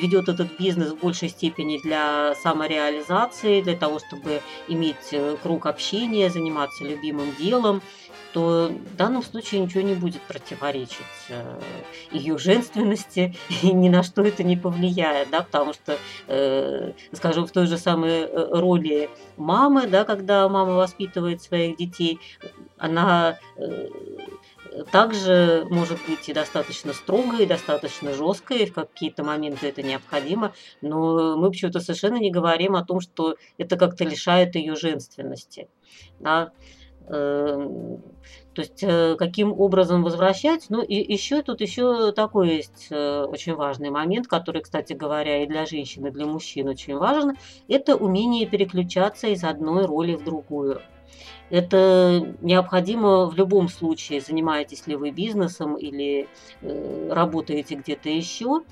ведет 0.00 0.28
этот 0.28 0.58
бизнес 0.58 0.90
в 0.92 0.98
большей 0.98 1.28
степени 1.28 1.78
для 1.78 2.34
самореализации, 2.36 3.60
для 3.62 3.76
того, 3.76 3.98
чтобы 3.98 4.40
иметь 4.68 5.12
э, 5.12 5.36
круг 5.42 5.66
общения, 5.66 6.30
заниматься 6.30 6.84
любимым 6.84 7.34
делом, 7.38 7.82
то 8.32 8.70
в 8.70 8.96
данном 8.96 9.22
случае 9.22 9.60
ничего 9.60 9.82
не 9.82 9.94
будет 9.94 10.22
противоречить 10.22 10.96
э, 11.28 11.60
ее 12.12 12.38
женственности, 12.38 13.36
и 13.62 13.72
ни 13.72 13.88
на 13.88 14.02
что 14.02 14.22
это 14.22 14.42
не 14.42 14.56
повлияет, 14.56 15.30
да, 15.30 15.42
потому 15.42 15.72
что, 15.72 15.98
э, 16.28 16.92
скажем, 17.12 17.46
в 17.46 17.50
той 17.50 17.66
же 17.66 17.78
самой 17.78 18.22
э, 18.22 18.48
роли 18.52 19.10
мамы, 19.36 19.86
да, 19.86 20.04
когда 20.04 20.48
мама 20.48 20.74
воспитывает 20.74 21.42
своих 21.42 21.76
детей, 21.76 22.18
она 22.78 23.38
также 24.92 25.66
может 25.68 25.98
быть 26.06 26.28
и 26.28 26.32
достаточно 26.32 26.92
строгой, 26.92 27.42
и 27.42 27.46
достаточно 27.46 28.14
жесткой, 28.14 28.66
в 28.66 28.74
какие-то 28.74 29.24
моменты 29.24 29.68
это 29.68 29.82
необходимо, 29.82 30.52
но 30.80 31.36
мы 31.36 31.50
почему-то 31.50 31.80
совершенно 31.80 32.16
не 32.16 32.30
говорим 32.30 32.76
о 32.76 32.84
том, 32.84 33.00
что 33.00 33.36
это 33.58 33.76
как-то 33.76 34.04
лишает 34.04 34.54
ее 34.54 34.76
женственности. 34.76 35.68
Да? 36.20 36.52
Эм, 37.12 38.02
то 38.54 38.62
есть 38.62 38.82
э, 38.82 39.16
каким 39.18 39.52
образом 39.52 40.04
возвращать? 40.04 40.66
Ну 40.68 40.82
и 40.82 40.94
еще 40.94 41.42
тут 41.42 41.60
еще 41.60 42.12
такой 42.12 42.56
есть 42.56 42.88
э, 42.90 43.24
очень 43.24 43.54
важный 43.54 43.90
момент, 43.90 44.28
который, 44.28 44.62
кстати 44.62 44.92
говоря, 44.92 45.42
и 45.42 45.46
для 45.46 45.66
женщин, 45.66 46.06
и 46.06 46.10
для 46.10 46.26
мужчин 46.26 46.68
очень 46.68 46.96
важен. 46.96 47.36
Это 47.68 47.96
умение 47.96 48.46
переключаться 48.46 49.26
из 49.28 49.42
одной 49.42 49.86
роли 49.86 50.14
в 50.14 50.24
другую. 50.24 50.82
Это 51.50 52.36
необходимо 52.42 53.26
в 53.26 53.34
любом 53.34 53.68
случае, 53.68 54.20
занимаетесь 54.20 54.86
ли 54.86 54.94
вы 54.94 55.10
бизнесом 55.10 55.76
или 55.76 56.28
э, 56.62 57.08
работаете 57.12 57.74
где-то 57.74 58.08
еще. 58.08 58.62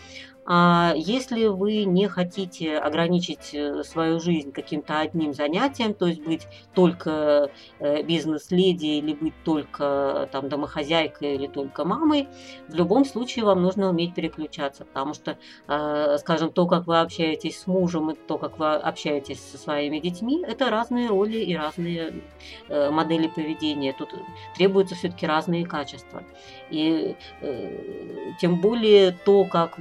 А 0.50 0.94
если 0.96 1.44
вы 1.44 1.84
не 1.84 2.08
хотите 2.08 2.78
ограничить 2.78 3.50
э, 3.52 3.82
свою 3.84 4.18
жизнь 4.18 4.50
каким-то 4.50 4.98
одним 4.98 5.34
занятием, 5.34 5.92
то 5.92 6.06
есть 6.06 6.24
быть 6.24 6.46
только 6.72 7.50
э, 7.80 8.02
бизнес-леди 8.02 8.86
или 8.86 9.12
быть 9.12 9.34
только 9.44 10.26
там, 10.32 10.48
домохозяйкой 10.48 11.34
или 11.34 11.48
только 11.48 11.84
мамой, 11.84 12.28
в 12.66 12.74
любом 12.74 13.04
случае 13.04 13.44
вам 13.44 13.60
нужно 13.60 13.90
уметь 13.90 14.14
переключаться, 14.14 14.86
потому 14.86 15.12
что, 15.12 15.36
э, 15.66 16.16
скажем, 16.18 16.50
то, 16.50 16.66
как 16.66 16.86
вы 16.86 16.98
общаетесь 16.98 17.60
с 17.60 17.66
мужем 17.66 18.12
и 18.12 18.14
то, 18.14 18.38
как 18.38 18.58
вы 18.58 18.74
общаетесь 18.74 19.42
со 19.42 19.58
своими 19.58 19.98
детьми, 19.98 20.42
это 20.48 20.70
разные 20.70 21.08
роли 21.08 21.36
и 21.36 21.54
разные 21.54 22.22
модели 22.70 23.26
поведения. 23.28 23.92
Тут 23.92 24.14
требуются 24.56 24.94
все-таки 24.94 25.26
разные 25.26 25.66
качества. 25.66 26.22
И 26.70 27.16
тем 28.40 28.60
более 28.60 29.12
то, 29.12 29.44
как 29.44 29.78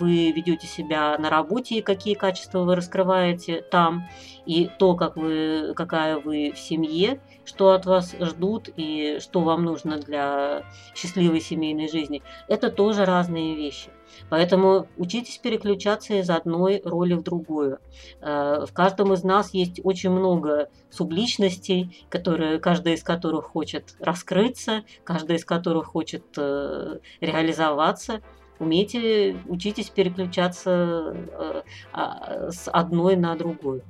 вы 0.00 0.32
ведете 0.32 0.66
себя 0.66 1.16
на 1.18 1.30
работе 1.30 1.76
и 1.76 1.82
какие 1.82 2.14
качества 2.14 2.60
вы 2.60 2.74
раскрываете 2.74 3.62
там, 3.62 4.08
и 4.46 4.68
то, 4.78 4.94
как 4.94 5.16
вы, 5.16 5.74
какая 5.76 6.18
вы 6.18 6.52
в 6.52 6.58
семье, 6.58 7.20
что 7.44 7.72
от 7.72 7.86
вас 7.86 8.14
ждут 8.18 8.70
и 8.76 9.18
что 9.20 9.40
вам 9.40 9.64
нужно 9.64 9.98
для 9.98 10.64
счастливой 10.94 11.40
семейной 11.40 11.88
жизни, 11.88 12.22
это 12.48 12.70
тоже 12.70 13.04
разные 13.04 13.54
вещи. 13.54 13.90
Поэтому 14.28 14.88
учитесь 14.96 15.38
переключаться 15.38 16.14
из 16.14 16.30
одной 16.30 16.82
роли 16.84 17.14
в 17.14 17.22
другую. 17.22 17.78
Э, 18.20 18.64
в 18.66 18.72
каждом 18.72 19.12
из 19.12 19.22
нас 19.22 19.54
есть 19.54 19.80
очень 19.84 20.10
много 20.10 20.68
субличностей, 20.90 22.06
которые, 22.08 22.58
каждая 22.58 22.94
из 22.94 23.02
которых 23.02 23.46
хочет 23.46 23.94
раскрыться, 24.00 24.82
каждая 25.04 25.38
из 25.38 25.44
которых 25.44 25.86
хочет 25.86 26.24
э, 26.36 26.98
реализоваться 27.20 28.20
умейте, 28.60 29.36
учитесь 29.48 29.90
переключаться 29.90 31.14
э, 31.16 31.62
а, 31.92 32.50
с 32.50 32.70
одной 32.70 33.16
на 33.16 33.34
другую. 33.34 33.82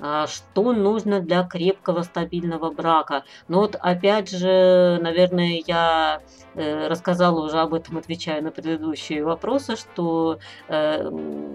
А 0.00 0.26
что 0.26 0.72
нужно 0.72 1.20
для 1.20 1.44
крепкого 1.44 2.02
стабильного 2.02 2.70
брака? 2.70 3.24
Ну 3.48 3.58
вот 3.58 3.76
опять 3.76 4.30
же, 4.30 4.98
наверное, 5.00 5.62
я 5.66 6.20
э, 6.54 6.88
рассказала 6.88 7.44
уже 7.44 7.58
об 7.58 7.74
этом, 7.74 7.98
отвечая 7.98 8.42
на 8.42 8.50
предыдущие 8.50 9.24
вопросы, 9.24 9.76
что 9.76 10.38
э, 10.68 11.10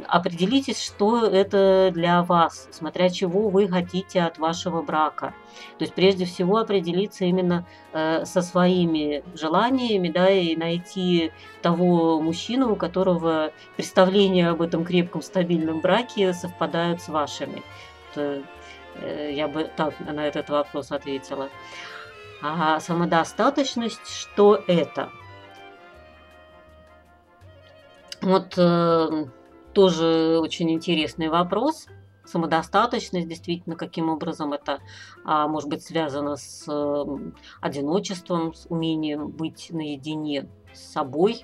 определитесь, 0.08 0.82
что 0.82 1.26
это 1.26 1.92
для 1.94 2.24
вас, 2.24 2.70
смотря 2.72 3.10
чего 3.10 3.50
вы 3.50 3.68
хотите 3.68 4.22
от 4.22 4.38
вашего 4.38 4.82
брака. 4.82 5.34
То 5.78 5.84
есть 5.84 5.94
прежде 5.94 6.26
всего 6.26 6.58
определиться 6.58 7.26
именно 7.26 7.66
э, 7.92 8.24
со 8.26 8.42
своими 8.42 9.24
желаниями, 9.36 10.10
да, 10.10 10.30
и 10.30 10.56
найти 10.56 11.32
того 11.62 12.22
мужчину, 12.22 12.72
у 12.72 12.76
которого 12.76 13.52
представления 13.76 14.50
об 14.50 14.62
этом 14.62 14.86
крепком 14.86 15.22
стабильном 15.22 15.82
браке 15.82 16.34
совпадают 16.34 17.02
с 17.02 17.10
вашими. 17.10 17.64
Э, 18.16 18.44
я 19.32 19.48
бы 19.48 19.70
так 19.76 20.00
на 20.00 20.28
этот 20.28 20.50
вопрос 20.50 20.92
ответила. 20.92 21.50
А 22.42 22.80
самодостаточность, 22.80 24.08
что 24.08 24.56
это? 24.68 25.10
Вот 28.22 28.54
э, 28.58 29.26
тоже 29.74 30.40
очень 30.42 30.72
интересный 30.72 31.30
вопрос. 31.30 31.88
Самодостаточность, 32.26 33.28
действительно, 33.28 33.76
каким 33.76 34.10
образом 34.10 34.54
это 34.54 34.80
а, 35.26 35.48
может 35.48 35.68
быть 35.68 35.84
связано 35.84 36.36
с 36.36 36.66
э, 36.68 37.06
одиночеством, 37.60 38.54
с 38.54 38.68
умением 38.70 39.30
быть 39.30 39.68
наедине 39.72 40.48
с 40.72 40.92
собой. 40.92 41.42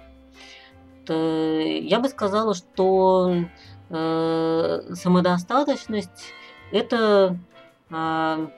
То, 1.06 1.14
я 1.14 2.00
бы 2.00 2.08
сказала, 2.08 2.54
что 2.54 3.34
э, 3.90 4.82
самодостаточность 4.94 6.34
это, 6.76 7.38
а, 7.90 8.52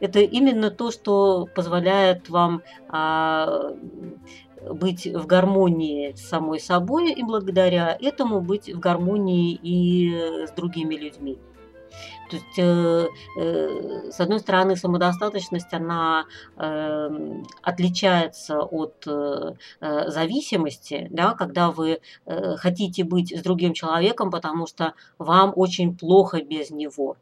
это 0.00 0.20
именно 0.20 0.70
то, 0.70 0.90
что 0.90 1.48
позволяет 1.54 2.28
вам 2.28 2.62
а, 2.88 3.74
быть 4.70 5.06
в 5.06 5.26
гармонии 5.26 6.12
с 6.14 6.28
самой 6.28 6.60
собой 6.60 7.12
и 7.12 7.22
благодаря 7.22 7.96
этому 8.00 8.40
быть 8.40 8.72
в 8.72 8.78
гармонии 8.78 9.58
и 9.62 10.46
с 10.46 10.50
другими 10.52 10.94
людьми. 10.94 11.38
То 12.30 12.36
есть, 12.36 12.58
э, 12.58 13.08
э, 13.38 14.10
с 14.10 14.20
одной 14.20 14.40
стороны, 14.40 14.76
самодостаточность, 14.76 15.72
она 15.72 16.26
э, 16.56 17.08
отличается 17.62 18.62
от 18.62 19.04
э, 19.06 19.52
э 19.80 20.10
зависимости, 20.10 21.06
да, 21.10 21.34
когда 21.34 21.70
вы 21.70 22.00
э, 22.26 22.56
хотите 22.56 23.04
быть 23.04 23.32
с 23.36 23.42
другим 23.42 23.74
человеком, 23.74 24.30
потому 24.30 24.66
что 24.66 24.94
вам 25.18 25.52
очень 25.54 25.96
плохо 25.96 26.42
без 26.42 26.70
него. 26.70 27.16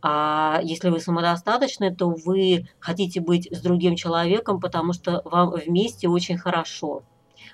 А 0.00 0.60
если 0.62 0.90
вы 0.90 1.00
самодостаточны, 1.00 1.94
то 1.94 2.10
вы 2.10 2.68
хотите 2.78 3.20
быть 3.20 3.48
с 3.50 3.60
другим 3.60 3.96
человеком, 3.96 4.60
потому 4.60 4.92
что 4.92 5.22
вам 5.24 5.50
вместе 5.50 6.08
очень 6.08 6.38
хорошо. 6.38 7.02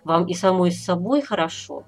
вам 0.04 0.26
и 0.26 0.35
самой 0.35 0.70
с 0.70 0.85
собой 0.85 1.22
хорошо, 1.22 1.85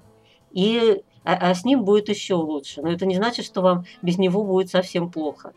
и, 0.51 1.03
а, 1.23 1.33
а 1.49 1.53
с 1.53 1.65
ним 1.65 1.83
будет 1.83 2.09
еще 2.09 2.33
лучше. 2.33 2.81
Но 2.81 2.91
это 2.91 3.05
не 3.05 3.15
значит, 3.15 3.45
что 3.45 3.61
вам 3.61 3.85
без 4.01 4.17
него 4.17 4.43
будет 4.43 4.69
совсем 4.69 5.11
плохо. 5.11 5.53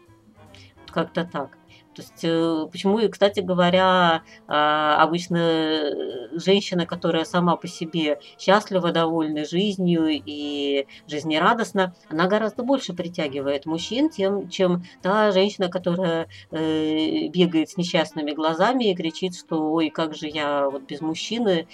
Как-то 0.89 1.25
так. 1.25 1.57
То 2.01 2.05
есть, 2.07 2.25
э, 2.25 2.67
почему, 2.73 2.99
кстати 3.11 3.41
говоря, 3.41 4.23
а, 4.49 5.03
обычно 5.03 5.37
э, 5.37 6.29
женщина, 6.33 6.87
которая 6.87 7.25
сама 7.25 7.57
по 7.57 7.69
себе 7.69 8.21
счастлива, 8.39 8.91
довольна 8.91 9.45
жизнью 9.45 10.07
и 10.09 10.87
жизнерадостна, 11.07 11.95
она 12.09 12.27
гораздо 12.27 12.63
больше 12.63 12.95
притягивает 12.95 13.67
мужчин, 13.67 14.09
тем, 14.09 14.49
чем 14.49 14.85
та 15.03 15.31
женщина, 15.33 15.69
которая 15.69 16.29
э, 16.51 17.29
бегает 17.29 17.69
с 17.69 17.77
несчастными 17.77 18.31
глазами 18.31 18.91
и 18.91 18.95
кричит, 18.95 19.37
что 19.37 19.71
ой, 19.71 19.91
как 19.91 20.15
же 20.15 20.27
я 20.27 20.71
вот 20.71 20.83
без 20.85 21.03
мужчины, 21.03 21.67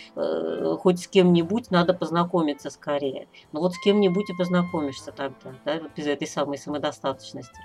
хоть 0.80 1.00
с 1.00 1.06
кем-нибудь 1.06 1.70
надо 1.70 1.94
познакомиться 1.94 2.70
скорее. 2.70 3.28
Ну 3.52 3.60
вот 3.60 3.74
с 3.74 3.78
кем-нибудь 3.78 4.28
и 4.28 4.36
познакомишься 4.36 5.12
тогда, 5.12 5.54
да, 5.64 5.80
без 5.96 6.06
этой 6.06 6.26
самой 6.26 6.58
самодостаточности. 6.58 7.60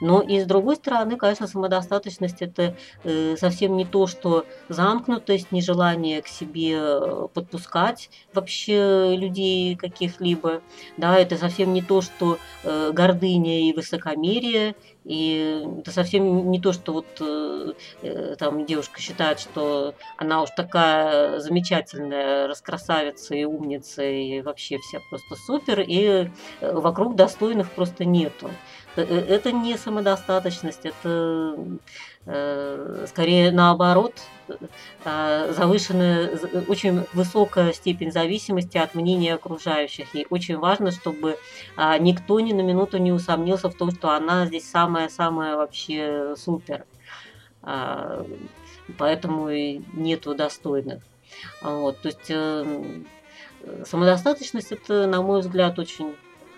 Но 0.00 0.22
и 0.22 0.40
с 0.40 0.46
другой 0.46 0.76
стороны, 0.76 1.16
конечно, 1.16 1.46
самодостаточность 1.46 2.05
достаточность 2.06 2.42
это 2.42 2.76
э, 3.04 3.36
совсем 3.36 3.76
не 3.76 3.84
то, 3.84 4.06
что 4.06 4.46
замкнутость, 4.68 5.52
нежелание 5.52 6.22
к 6.22 6.28
себе 6.28 6.76
э, 6.78 7.28
подпускать 7.32 8.10
вообще 8.32 9.16
людей 9.16 9.76
каких-либо, 9.76 10.62
да, 10.96 11.18
это 11.18 11.36
совсем 11.36 11.72
не 11.72 11.82
то, 11.82 12.00
что 12.00 12.38
э, 12.62 12.92
гордыня 12.92 13.68
и 13.68 13.72
высокомерие, 13.72 14.74
и 15.04 15.64
это 15.80 15.92
совсем 15.92 16.50
не 16.50 16.60
то, 16.60 16.72
что 16.72 16.92
вот 16.92 17.06
э, 17.20 18.36
там 18.38 18.66
девушка 18.66 19.00
считает, 19.00 19.40
что 19.40 19.94
она 20.16 20.42
уж 20.42 20.50
такая 20.56 21.38
замечательная, 21.40 22.46
раскрасавица 22.48 23.34
и 23.34 23.44
умница, 23.44 24.02
и 24.02 24.40
вообще 24.40 24.78
вся 24.78 25.00
просто 25.10 25.36
супер, 25.36 25.80
и 25.80 26.28
вокруг 26.60 27.16
достойных 27.16 27.70
просто 27.70 28.04
нету. 28.04 28.50
Э, 28.96 29.02
это 29.02 29.52
не 29.52 29.76
самодостаточность, 29.76 30.84
это 30.84 31.58
э, 32.26 33.06
скорее 33.08 33.52
наоборот 33.52 34.14
э, 35.04 35.52
завышенная, 35.56 36.30
очень 36.68 37.04
высокая 37.12 37.72
степень 37.72 38.10
зависимости 38.10 38.78
от 38.78 38.94
мнения 38.94 39.34
окружающих. 39.34 40.14
И 40.14 40.26
очень 40.30 40.56
важно, 40.56 40.90
чтобы 40.90 41.38
а, 41.76 41.98
никто 41.98 42.40
ни 42.40 42.52
на 42.52 42.62
минуту 42.62 42.98
не 42.98 43.12
усомнился 43.12 43.68
в 43.68 43.74
том, 43.74 43.90
что 43.90 44.10
она 44.10 44.46
здесь 44.46 44.68
самая-самая 44.68 45.56
вообще 45.56 46.34
супер. 46.36 46.84
А, 47.62 48.24
поэтому 48.98 49.50
и 49.50 49.82
нету 49.92 50.34
достойных. 50.34 51.02
Вот, 51.60 52.00
то 52.00 52.08
есть 52.08 53.88
самодостаточность 53.88 54.70
это, 54.70 55.06
на 55.08 55.22
мой 55.22 55.40
взгляд, 55.40 55.78
очень 55.78 56.14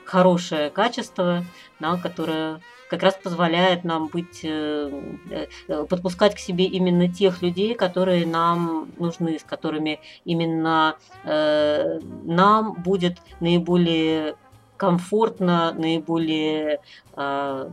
хорошее 0.09 0.71
качество, 0.71 1.45
да, 1.81 1.99
которое 1.99 2.61
как 2.89 3.03
раз 3.03 3.15
позволяет 3.23 3.85
нам 3.85 4.09
быть, 4.09 4.41
э, 4.43 4.91
э, 5.69 5.85
подпускать 5.85 6.35
к 6.35 6.39
себе 6.39 6.65
именно 6.65 7.13
тех 7.13 7.43
людей, 7.43 7.75
которые 7.75 8.27
нам 8.27 8.89
нужны, 8.99 9.39
с 9.39 9.45
которыми 9.45 10.01
именно 10.25 10.97
э, 11.25 12.01
нам 12.25 12.73
будет 12.73 13.19
наиболее 13.41 14.37
комфортно, 14.79 15.75
наиболее 15.75 16.81
э, 17.15 17.71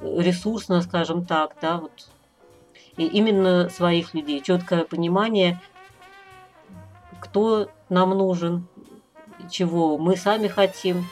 ресурсно, 0.00 0.80
скажем 0.82 1.26
так, 1.26 1.56
да, 1.60 1.78
вот. 1.78 2.08
И 2.96 3.06
именно 3.06 3.68
своих 3.70 4.14
людей, 4.14 4.40
четкое 4.40 4.84
понимание, 4.84 5.60
кто 7.18 7.68
нам 7.88 8.10
нужен, 8.10 8.68
чего 9.50 9.98
мы 9.98 10.16
сами 10.16 10.46
хотим, 10.46 11.04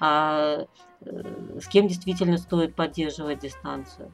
а 0.00 0.66
э, 1.02 1.58
с 1.60 1.68
кем 1.68 1.86
действительно 1.86 2.38
стоит 2.38 2.74
поддерживать 2.74 3.40
дистанцию. 3.40 4.12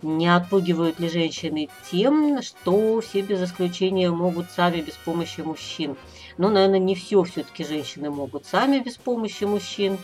Не 0.00 0.28
отпугивают 0.28 1.00
ли 1.00 1.08
женщины 1.08 1.68
тем, 1.90 2.40
что 2.42 3.00
все 3.00 3.20
без 3.20 3.42
исключения 3.42 4.10
могут 4.10 4.48
сами 4.50 4.80
без 4.80 4.94
помощи 4.94 5.40
мужчин? 5.40 5.96
Ну, 6.36 6.50
наверное, 6.50 6.78
не 6.78 6.94
все 6.94 7.24
все-таки 7.24 7.64
женщины 7.64 8.08
могут 8.08 8.46
сами 8.46 8.78
без 8.78 8.96
помощи 8.96 9.42
мужчин. 9.42 9.98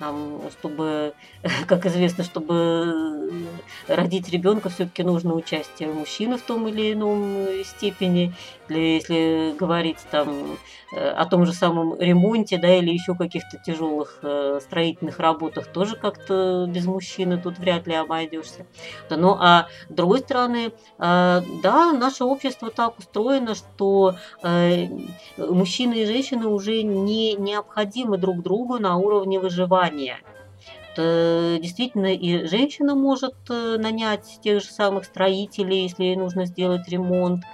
Там, 0.00 0.40
чтобы, 0.58 1.14
как 1.68 1.86
известно, 1.86 2.24
чтобы 2.24 3.46
родить 3.86 4.28
ребенка, 4.30 4.68
все-таки 4.70 5.04
нужно 5.04 5.34
участие 5.34 5.90
мужчины 5.90 6.38
в 6.38 6.42
том 6.42 6.66
или 6.66 6.92
ином 6.92 7.46
степени. 7.64 8.34
Или 8.68 8.94
если 8.96 9.54
говорить 9.56 9.98
там 10.10 10.58
Э, 10.92 11.10
о 11.10 11.24
том 11.26 11.46
же 11.46 11.52
самом 11.52 11.98
ремонте, 12.00 12.58
да, 12.58 12.74
или 12.74 12.90
еще 12.90 13.14
каких-то 13.14 13.58
тяжелых 13.58 14.18
э, 14.22 14.58
строительных 14.60 15.20
работах 15.20 15.68
тоже 15.68 15.94
как-то 15.94 16.66
без 16.68 16.84
мужчины 16.86 17.38
тут 17.38 17.58
вряд 17.58 17.86
ли 17.86 17.94
обойдешься. 17.94 18.66
Ну 19.08 19.36
а 19.38 19.68
с 19.88 19.92
другой 19.92 20.18
стороны, 20.18 20.72
э, 20.98 21.42
да, 21.62 21.92
наше 21.92 22.24
общество 22.24 22.70
так 22.70 22.98
устроено, 22.98 23.54
что 23.54 24.16
мужчины 25.36 26.02
и 26.02 26.06
женщины 26.06 26.46
уже 26.46 26.82
не 26.82 27.34
необходимы 27.34 28.18
друг 28.18 28.42
другу 28.42 28.78
на 28.78 28.96
уровне 28.96 29.38
выживания. 29.38 29.89
Действительно, 30.96 32.12
и 32.12 32.46
женщина 32.46 32.94
может 32.94 33.34
э, 33.48 33.76
нанять 33.78 34.40
тех 34.42 34.60
же 34.60 34.68
самых 34.68 35.04
строителей, 35.04 35.84
если 35.84 36.04
ей 36.04 36.16
нужно 36.16 36.46
сделать 36.46 36.88
ремонт 36.88 37.44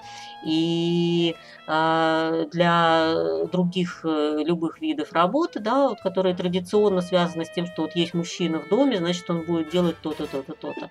и 0.45 1.37
а, 1.67 2.45
для 2.53 3.47
других 3.53 4.01
э, 4.05 4.43
любых 4.45 4.81
видов 4.81 5.13
работы, 5.13 5.61
да, 5.61 5.89
вот, 5.89 6.01
которые 6.01 6.35
традиционно 6.35 7.03
связаны 7.03 7.45
с 7.45 7.51
тем, 7.51 7.67
что 7.67 7.83
вот 7.83 7.97
есть 7.97 8.15
мужчина 8.15 8.61
в 8.61 8.69
доме, 8.69 8.99
значит, 8.99 9.29
он 9.29 9.43
будет 9.43 9.71
делать 9.71 9.97
то-то, 10.01 10.27
то-то, 10.27 10.55
то-то. 10.55 10.91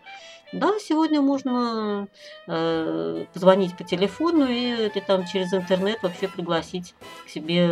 Да, 0.56 0.72
сегодня 0.80 1.20
можно 1.22 2.08
э, 2.48 3.26
позвонить 3.34 3.76
по 3.76 3.84
телефону 3.84 4.48
и 4.50 4.88
ты 4.88 5.02
там 5.02 5.26
через 5.26 5.54
интернет 5.54 6.02
вообще 6.02 6.30
пригласить 6.30 6.96
к 7.26 7.30
себе 7.30 7.68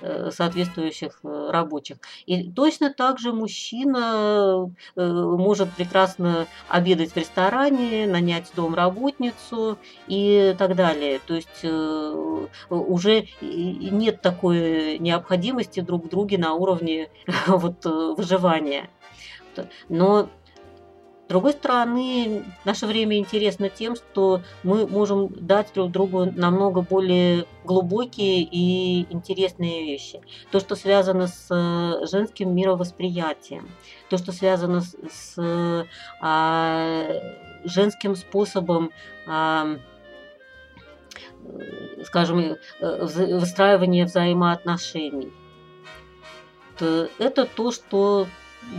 э, 0.00 0.30
соответствующих 0.32 1.20
э, 1.22 1.50
рабочих. 1.52 1.98
И 2.26 2.50
точно 2.50 2.92
так 2.92 3.20
же 3.20 3.32
мужчина 3.32 4.68
э, 4.96 5.06
может 5.06 5.72
прекрасно 5.74 6.48
обедать 6.68 7.12
в 7.12 7.16
ресторане, 7.16 8.08
нанять 8.08 8.50
домработницу 8.56 9.78
и 10.08 10.56
так 10.58 10.74
далее. 10.74 11.20
То 11.24 11.34
есть 11.34 11.60
э, 11.62 12.46
уже 12.68 13.28
нет 13.40 14.22
такой 14.22 14.98
необходимости 14.98 15.78
друг 15.78 16.06
в 16.06 16.08
друге 16.08 16.36
на 16.36 16.54
уровне 16.54 17.10
вот, 17.46 17.86
э, 17.86 18.14
выживания. 18.16 18.90
Но 19.88 20.28
с 21.26 21.28
другой 21.28 21.54
стороны, 21.54 22.44
наше 22.64 22.86
время 22.86 23.18
интересно 23.18 23.68
тем, 23.68 23.96
что 23.96 24.42
мы 24.62 24.86
можем 24.86 25.26
дать 25.26 25.72
друг 25.74 25.90
другу 25.90 26.26
намного 26.26 26.82
более 26.82 27.46
глубокие 27.64 28.42
и 28.42 29.12
интересные 29.12 29.84
вещи. 29.84 30.20
То, 30.52 30.60
что 30.60 30.76
связано 30.76 31.26
с 31.26 31.48
э, 31.50 32.06
женским 32.06 32.54
мировосприятием, 32.54 33.68
то, 34.08 34.18
что 34.18 34.30
связано 34.30 34.82
с, 34.82 34.94
с 35.10 35.86
а, 36.20 37.08
женским 37.64 38.14
способом 38.14 38.92
а, 39.26 39.78
скажем, 42.04 42.38
э, 42.38 42.56
выстраивания 42.78 44.04
взаимоотношений. 44.04 45.32
Это 47.18 47.46
то, 47.46 47.72
что 47.72 48.28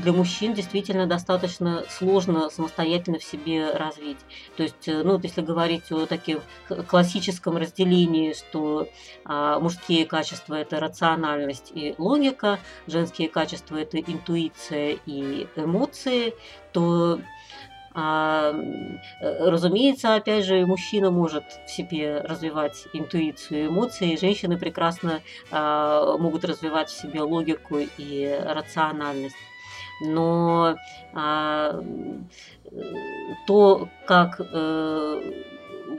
для 0.02 0.12
мужчин 0.12 0.54
действительно 0.54 1.08
достаточно 1.08 1.84
сложно 1.90 2.50
самостоятельно 2.50 3.20
в 3.20 3.24
себе 3.24 3.72
развить. 3.72 4.20
То 4.56 4.64
есть, 4.64 4.88
э, 4.88 5.04
ну, 5.04 5.20
если 5.22 5.42
говорить 5.42 5.92
о 5.92 6.06
таком 6.06 6.42
классическом 6.88 7.58
разделении, 7.58 8.34
что 8.34 8.88
а, 9.26 9.60
мужские 9.60 10.06
качества– 10.06 10.56
это 10.56 10.80
рациональность 10.80 11.72
и 11.74 11.96
логика, 11.98 12.60
женские 12.88 13.30
качества– 13.30 13.78
это 13.78 14.00
интуиция 14.00 14.98
и 15.06 15.48
эмоции, 15.56 16.34
то 16.74 17.20
а, 18.00 18.54
э, 19.22 19.50
разумеется, 19.50 20.14
опять 20.14 20.46
же, 20.46 20.68
мужчина 20.68 21.10
может 21.10 21.44
в 21.66 21.72
себе 21.72 22.20
развивать 22.20 22.88
интуицию 22.94 23.64
и 23.64 23.68
эмоции, 23.68 24.14
и 24.14 24.18
женщины 24.20 24.58
прекрасно 24.60 25.22
а, 25.50 26.16
могут 26.18 26.46
развивать 26.46 26.90
в 26.90 27.02
себе 27.02 27.22
логику 27.22 27.80
и 27.98 28.40
рациональность 28.46 29.36
но 30.02 30.76
а, 31.14 31.84
то, 33.46 33.90
как 34.06 34.40
э, 34.40 35.22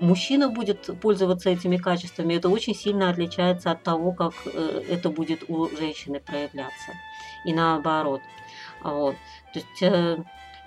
мужчина 0.00 0.48
будет 0.48 1.00
пользоваться 1.00 1.50
этими 1.50 1.76
качествами, 1.76 2.34
это 2.34 2.48
очень 2.48 2.74
сильно 2.74 3.11
отличается 3.11 3.70
от 3.70 3.82
того, 3.82 4.12
как 4.12 4.32
э, 4.46 4.82
это 4.88 5.11
будет 5.11 5.44
у 5.48 5.68
женщины 5.76 6.20
проявляться. 6.20 6.92
И 7.44 7.52
наоборот. 7.52 8.20
Вот. 8.82 9.16
То 9.52 9.58
есть 9.58 9.82
э, 9.82 10.18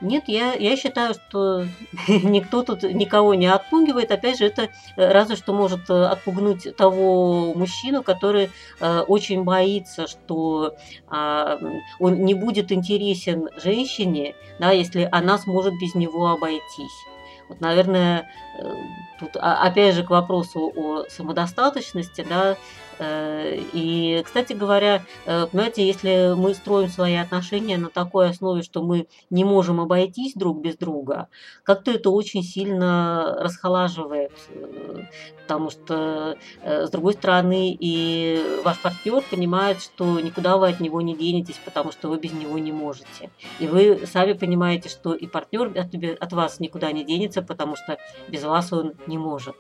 Нет, 0.02 0.24
я, 0.28 0.54
я 0.54 0.76
считаю, 0.76 1.14
что 1.14 1.66
никто 2.08 2.64
тут 2.64 2.84
никого 2.84 3.36
не 3.36 3.46
отпугивает. 3.46 4.12
Опять 4.12 4.40
же, 4.40 4.46
это 4.46 4.64
э, 4.64 5.12
разве 5.12 5.36
что 5.36 5.54
может 5.54 5.90
э, 5.90 6.06
отпугнуть 6.06 6.76
того 6.76 7.54
мужчину, 7.54 8.02
который 8.02 8.50
э, 8.80 9.00
очень 9.02 9.44
боится, 9.44 10.08
что 10.08 10.76
э, 11.12 11.58
он 12.00 12.26
не 12.26 12.34
будет 12.34 12.72
интересен 12.72 13.50
женщине, 13.64 14.36
да, 14.60 14.72
если 14.72 15.08
она 15.12 15.38
сможет 15.38 15.74
без 15.80 15.94
него 15.94 16.30
обойтись. 16.30 17.06
Вот, 17.48 17.60
наверное, 17.60 18.30
э, 18.60 18.74
тут 19.20 19.36
а, 19.36 19.62
опять 19.62 19.94
же 19.94 20.04
к 20.04 20.10
вопросу 20.10 20.72
о 20.76 21.04
самодостаточности, 21.10 22.26
да, 22.28 22.58
и, 23.02 24.22
кстати 24.24 24.54
говоря, 24.54 25.04
э, 25.26 25.48
понимаете, 25.48 25.86
если 25.86 26.34
мы 26.36 26.54
строим 26.54 26.90
свои 26.90 27.16
отношения 27.16 27.78
на 27.78 27.90
такой 27.90 28.30
основе, 28.30 28.62
что 28.62 28.84
мы 28.84 29.08
не 29.30 29.44
можем 29.44 29.80
обойтись 29.80 30.34
друг 30.36 30.62
без 30.62 30.78
друга, 30.78 31.28
как-то 31.64 31.92
это 31.92 32.10
очень 32.10 32.44
сильно 32.44 33.38
расхолаживает, 33.40 34.32
э, 34.50 35.06
потому 35.42 35.70
что, 35.70 36.38
с 36.64 36.90
другой 36.92 37.14
стороны, 37.14 37.76
и 37.78 38.62
ваш 38.64 38.80
партнер 38.80 39.22
понимает, 39.30 39.82
что 39.82 40.20
никуда 40.22 40.56
вы 40.56 40.70
от 40.70 40.80
него 40.80 41.02
не 41.02 41.14
денетесь, 41.14 41.60
потому 41.66 41.92
что 41.92 42.08
вы 42.08 42.20
без 42.20 42.32
него 42.32 42.58
не 42.58 42.72
можете. 42.72 43.30
И 43.60 43.68
вы 43.68 44.06
сами 44.06 44.32
понимаете, 44.32 44.88
что 44.88 45.14
и 45.14 45.28
партнер 45.28 45.74
от 46.20 46.32
вас 46.32 46.62
никуда 46.62 46.94
не 46.94 47.04
денется, 47.04 47.42
потому 47.42 47.76
что 47.76 47.98
без 48.30 48.44
вас 48.44 48.72
он 48.72 48.94
не 49.08 49.18
может. 49.18 49.56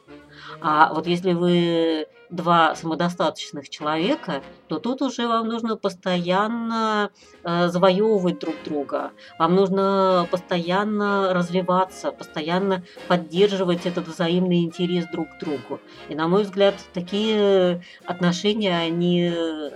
А 0.61 0.93
вот 0.93 1.07
если 1.07 1.33
вы 1.33 2.07
два 2.29 2.75
самодостаточных 2.75 3.69
человека, 3.69 4.41
то 4.67 4.79
тут 4.79 5.01
уже 5.01 5.27
вам 5.27 5.47
нужно 5.47 5.75
постоянно 5.75 7.11
э, 7.43 7.67
завоевывать 7.67 8.39
друг 8.39 8.55
друга. 8.63 9.11
Вам 9.37 9.55
нужно 9.55 10.27
постоянно 10.31 11.33
развиваться, 11.33 12.11
постоянно 12.11 12.83
поддерживать 13.07 13.85
этот 13.85 14.07
взаимный 14.07 14.63
интерес 14.63 15.05
друг 15.11 15.27
к 15.35 15.39
другу. 15.39 15.81
И, 16.07 16.15
на 16.15 16.27
мой 16.27 16.43
взгляд, 16.43 16.75
такие 16.93 17.83
отношения, 18.05 18.77
они 18.77 19.31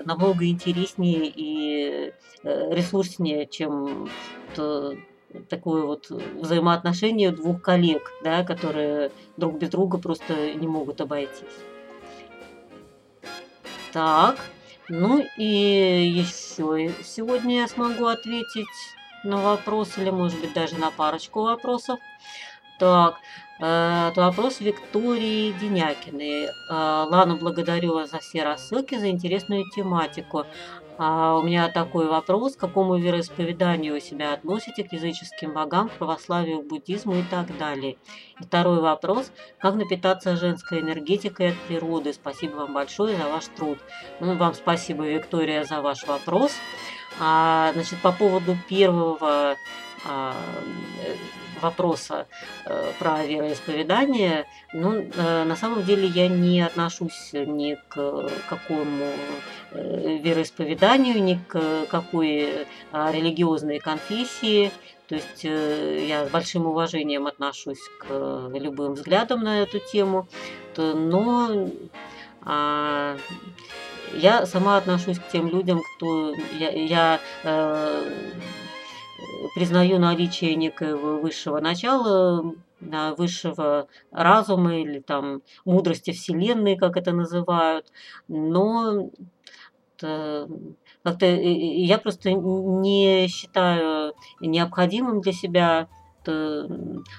намного 0.05 0.47
интереснее 0.47 1.27
и 1.27 2.13
э, 2.43 2.73
ресурснее, 2.73 3.47
чем 3.47 4.09
такое 5.49 5.83
вот 5.83 6.09
взаимоотношение 6.09 7.31
двух 7.31 7.61
коллег, 7.61 8.11
да, 8.23 8.43
которые 8.43 9.11
друг 9.37 9.57
без 9.57 9.69
друга 9.69 9.97
просто 9.97 10.53
не 10.53 10.67
могут 10.67 11.01
обойтись. 11.01 11.43
Так, 13.93 14.37
ну 14.89 15.25
и 15.37 16.13
еще 16.13 16.93
сегодня 17.03 17.61
я 17.61 17.67
смогу 17.67 18.05
ответить 18.05 18.67
на 19.23 19.37
вопрос 19.37 19.97
или, 19.97 20.09
может 20.09 20.39
быть, 20.39 20.53
даже 20.53 20.75
на 20.75 20.91
парочку 20.91 21.43
вопросов. 21.43 21.99
Так, 22.77 23.15
э, 23.61 24.11
вопрос 24.15 24.59
Виктории 24.59 25.53
Денякиной. 25.53 26.45
Э, 26.45 26.49
Лана, 26.69 27.35
благодарю 27.37 27.93
вас 27.93 28.11
за 28.11 28.19
все 28.19 28.43
рассылки, 28.43 28.95
за 28.95 29.09
интересную 29.09 29.63
тематику. 29.73 30.45
А 30.97 31.35
у 31.37 31.43
меня 31.43 31.67
такой 31.69 32.07
вопрос, 32.07 32.55
к 32.55 32.59
какому 32.59 32.95
вероисповеданию 32.95 33.93
вы 33.93 34.01
себя 34.01 34.33
относите, 34.33 34.83
к 34.83 34.93
языческим 34.93 35.53
богам, 35.53 35.89
к 35.89 35.93
православию, 35.93 36.61
к 36.61 36.67
буддизму 36.67 37.15
и 37.15 37.23
так 37.23 37.57
далее. 37.57 37.97
И 38.39 38.43
второй 38.43 38.79
вопрос, 38.79 39.31
как 39.59 39.75
напитаться 39.75 40.37
женской 40.37 40.79
энергетикой 40.79 41.49
от 41.49 41.55
природы. 41.67 42.13
Спасибо 42.13 42.55
вам 42.55 42.73
большое 42.73 43.17
за 43.17 43.27
ваш 43.27 43.45
труд. 43.47 43.77
Ну, 44.21 44.35
вам 44.35 44.53
спасибо, 44.53 45.05
Виктория, 45.05 45.65
за 45.65 45.81
ваш 45.81 46.07
вопрос. 46.07 46.53
А, 47.19 47.71
значит, 47.73 47.99
по 47.99 48.11
поводу 48.11 48.57
первого 48.69 49.55
а, 50.05 50.35
вопроса 51.61 52.27
э, 52.65 52.91
про 52.99 53.25
вероисповедание, 53.25 54.45
ну, 54.73 54.93
э, 54.93 55.43
на 55.43 55.55
самом 55.55 55.83
деле 55.83 56.07
я 56.07 56.27
не 56.27 56.61
отношусь 56.61 57.31
ни 57.33 57.77
к 57.89 58.29
какому 58.49 59.05
э, 59.71 60.17
вероисповеданию, 60.21 61.21
ни 61.23 61.35
к 61.47 61.85
какой 61.89 62.67
а, 62.91 63.11
религиозной 63.11 63.79
конфессии. 63.79 64.71
То 65.07 65.15
есть 65.15 65.43
я 65.43 66.25
с 66.25 66.29
большим 66.31 66.65
уважением 66.65 67.27
отношусь 67.27 67.81
к 67.99 68.49
любым 68.53 68.93
взглядам 68.93 69.43
на 69.43 69.61
эту 69.61 69.79
тему, 69.79 70.27
но 70.75 71.69
а, 72.41 73.15
я 74.13 74.47
сама 74.47 74.77
отношусь 74.77 75.19
к 75.19 75.27
тем 75.27 75.47
людям, 75.47 75.81
кто 75.97 76.33
я, 76.57 76.71
я 76.71 77.19
признаю 79.55 79.99
наличие 79.99 80.55
некоего 80.55 81.19
высшего 81.19 81.59
начала, 81.59 82.53
высшего 83.17 83.87
разума 84.11 84.77
или 84.77 84.99
там 84.99 85.41
мудрости 85.63 86.11
Вселенной, 86.11 86.75
как 86.75 86.97
это 86.97 87.11
называют, 87.11 87.91
но 88.27 89.09
как-то 89.97 91.25
я 91.25 91.97
просто 91.97 92.33
не 92.33 93.27
считаю 93.27 94.13
необходимым 94.39 95.21
для 95.21 95.31
себя 95.31 95.87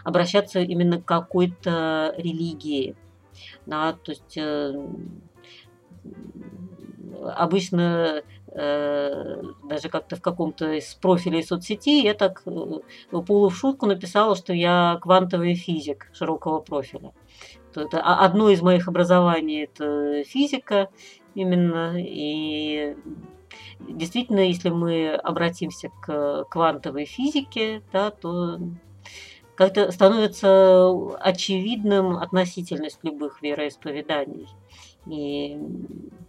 обращаться 0.05 0.61
именно 0.61 1.01
к 1.01 1.05
какой-то 1.05 2.13
религии. 2.17 2.97
Да, 3.65 3.93
то 3.93 4.11
есть 4.11 4.37
э, 4.37 4.75
обычно 7.23 8.17
Э, 8.17 8.23
даже 8.57 9.89
как-то 9.91 10.17
в 10.17 10.23
каком-то 10.23 10.73
из 10.73 10.95
профилей 10.95 11.43
соцсети 11.43 12.03
я 12.03 12.15
так 12.15 12.43
э, 12.47 12.51
полу 13.11 13.49
в 13.51 13.57
шутку 13.57 13.87
написала, 13.87 14.35
что 14.35 14.55
я 14.55 14.99
квантовый 15.03 15.55
физик 15.55 16.09
широкого 16.15 16.61
профиля. 16.61 17.13
Это 17.75 18.01
одно 18.01 18.49
из 18.49 18.63
моих 18.63 18.89
образований 18.89 19.65
это 19.65 20.25
физика 20.25 20.89
именно. 21.35 21.97
И 21.99 22.97
действительно, 23.81 24.41
если 24.41 24.71
мы 24.71 25.15
обратимся 25.15 25.91
к 26.01 26.45
квантовой 26.45 27.05
физике, 27.05 27.83
да, 27.93 28.11
то 28.11 28.59
как-то 29.55 29.93
становится 29.93 30.89
очевидным 31.21 32.17
относительность 32.17 33.01
любых 33.03 33.43
вероисповеданий. 33.43 34.49
И 35.07 35.59
Э, 35.59 36.26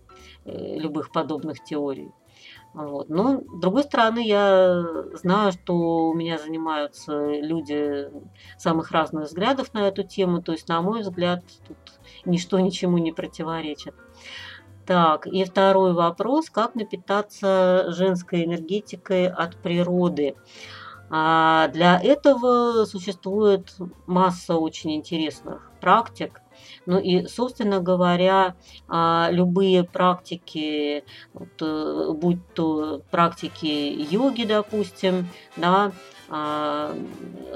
любых 0.47 1.11
подобных 1.11 1.63
теорий. 1.63 2.11
Вот. 2.73 3.09
Но, 3.09 3.41
с 3.41 3.59
другой 3.59 3.83
стороны, 3.83 4.25
я 4.25 4.83
знаю, 5.13 5.51
что 5.51 6.09
у 6.09 6.13
меня 6.13 6.37
занимаются 6.37 7.13
люди 7.25 8.09
самых 8.57 8.91
разных 8.91 9.25
взглядов 9.25 9.73
на 9.73 9.87
эту 9.87 10.03
тему. 10.03 10.41
То 10.41 10.51
есть, 10.51 10.67
на 10.67 10.81
мой 10.81 11.01
взгляд, 11.01 11.43
тут 11.67 11.77
ничто 12.25 12.59
ничему 12.59 12.97
не 12.99 13.11
противоречит. 13.11 13.95
Так, 14.85 15.27
и 15.27 15.43
второй 15.43 15.93
вопрос. 15.93 16.49
Как 16.49 16.75
напитаться 16.75 17.85
женской 17.89 18.45
энергетикой 18.45 19.27
от 19.27 19.57
природы? 19.57 20.35
А 21.09 21.69
для 21.69 21.99
этого 21.99 22.85
существует 22.85 23.75
масса 24.05 24.55
очень 24.55 24.93
интересных 24.93 25.71
практик. 25.81 26.41
Ну 26.87 26.99
и, 26.99 27.27
собственно 27.27 27.81
говоря, 27.81 28.55
а, 28.87 29.27
любые 29.29 29.83
практики, 29.83 31.03
э, 31.35 32.11
будь 32.13 32.39
то 32.53 33.01
практики 33.11 34.07
йоги, 34.09 34.43
допустим, 34.45 35.27
да, 35.57 35.91
а, 36.29 36.95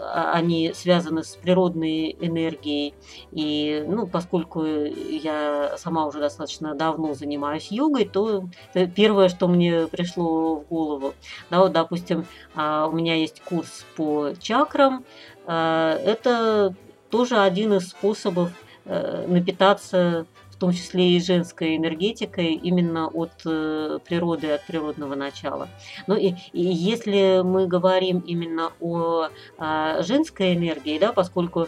а, 0.01 0.33
они 0.33 0.73
связаны 0.73 1.23
с 1.23 1.37
природной 1.37 2.17
энергией. 2.19 2.93
И, 3.31 3.85
ну, 3.87 4.05
поскольку 4.05 4.65
я 4.65 5.75
сама 5.77 6.07
уже 6.07 6.19
достаточно 6.19 6.75
давно 6.75 7.13
занимаюсь 7.13 7.71
йогой, 7.71 8.05
то 8.05 8.49
первое, 8.97 9.29
что 9.29 9.47
мне 9.47 9.87
пришло 9.87 10.57
в 10.57 10.67
голову, 10.67 11.13
да, 11.49 11.59
вот, 11.59 11.71
допустим, 11.71 12.25
у 12.53 12.91
меня 12.91 13.15
есть 13.15 13.41
курс 13.41 13.85
по 13.95 14.33
чакрам, 14.39 15.05
это 15.45 16.75
тоже 17.09 17.37
один 17.39 17.73
из 17.73 17.89
способов 17.89 18.51
напитаться 18.85 20.25
в 20.49 20.55
том 20.57 20.73
числе 20.73 21.17
и 21.17 21.21
женской 21.21 21.75
энергетикой 21.75 22.53
именно 22.53 23.07
от 23.07 23.31
э, 23.45 23.99
природы, 24.05 24.51
от 24.51 24.63
природного 24.65 25.15
начала. 25.15 25.69
Ну 26.05 26.15
и, 26.15 26.33
и 26.53 26.61
если 26.61 27.41
мы 27.43 27.67
говорим 27.67 28.19
именно 28.19 28.71
о, 28.79 29.23
о 29.23 29.29
а, 29.57 30.03
женской 30.03 30.53
энергии, 30.53 30.99
да, 30.99 31.13
поскольку, 31.13 31.67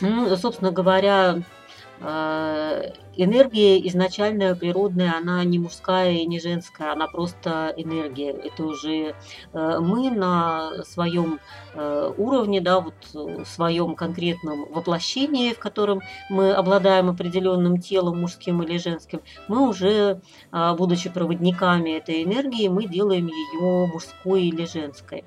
ну, 0.00 0.36
собственно 0.36 0.72
говоря, 0.72 1.42
Э, 2.00 2.90
энергия 3.16 3.86
изначальная, 3.88 4.54
природная, 4.54 5.16
она 5.16 5.42
не 5.44 5.58
мужская 5.58 6.12
и 6.12 6.26
не 6.26 6.40
женская, 6.40 6.92
она 6.92 7.06
просто 7.06 7.72
энергия. 7.76 8.30
Это 8.30 8.64
уже 8.64 9.14
э, 9.52 9.78
мы 9.80 10.10
на 10.10 10.84
своем 10.84 11.40
э, 11.74 12.12
уровне, 12.16 12.60
да, 12.60 12.80
вот 12.80 12.94
в 13.12 13.44
своем 13.44 13.94
конкретном 13.94 14.66
воплощении, 14.72 15.52
в 15.52 15.58
котором 15.58 16.00
мы 16.30 16.52
обладаем 16.52 17.08
определенным 17.08 17.78
телом, 17.78 18.20
мужским 18.20 18.62
или 18.62 18.78
женским, 18.78 19.20
мы 19.48 19.68
уже, 19.68 20.20
будучи 20.52 21.10
проводниками 21.10 21.90
этой 21.90 22.24
энергии, 22.24 22.68
мы 22.68 22.86
делаем 22.86 23.26
ее 23.26 23.86
мужской 23.86 24.44
или 24.44 24.64
женской. 24.66 25.24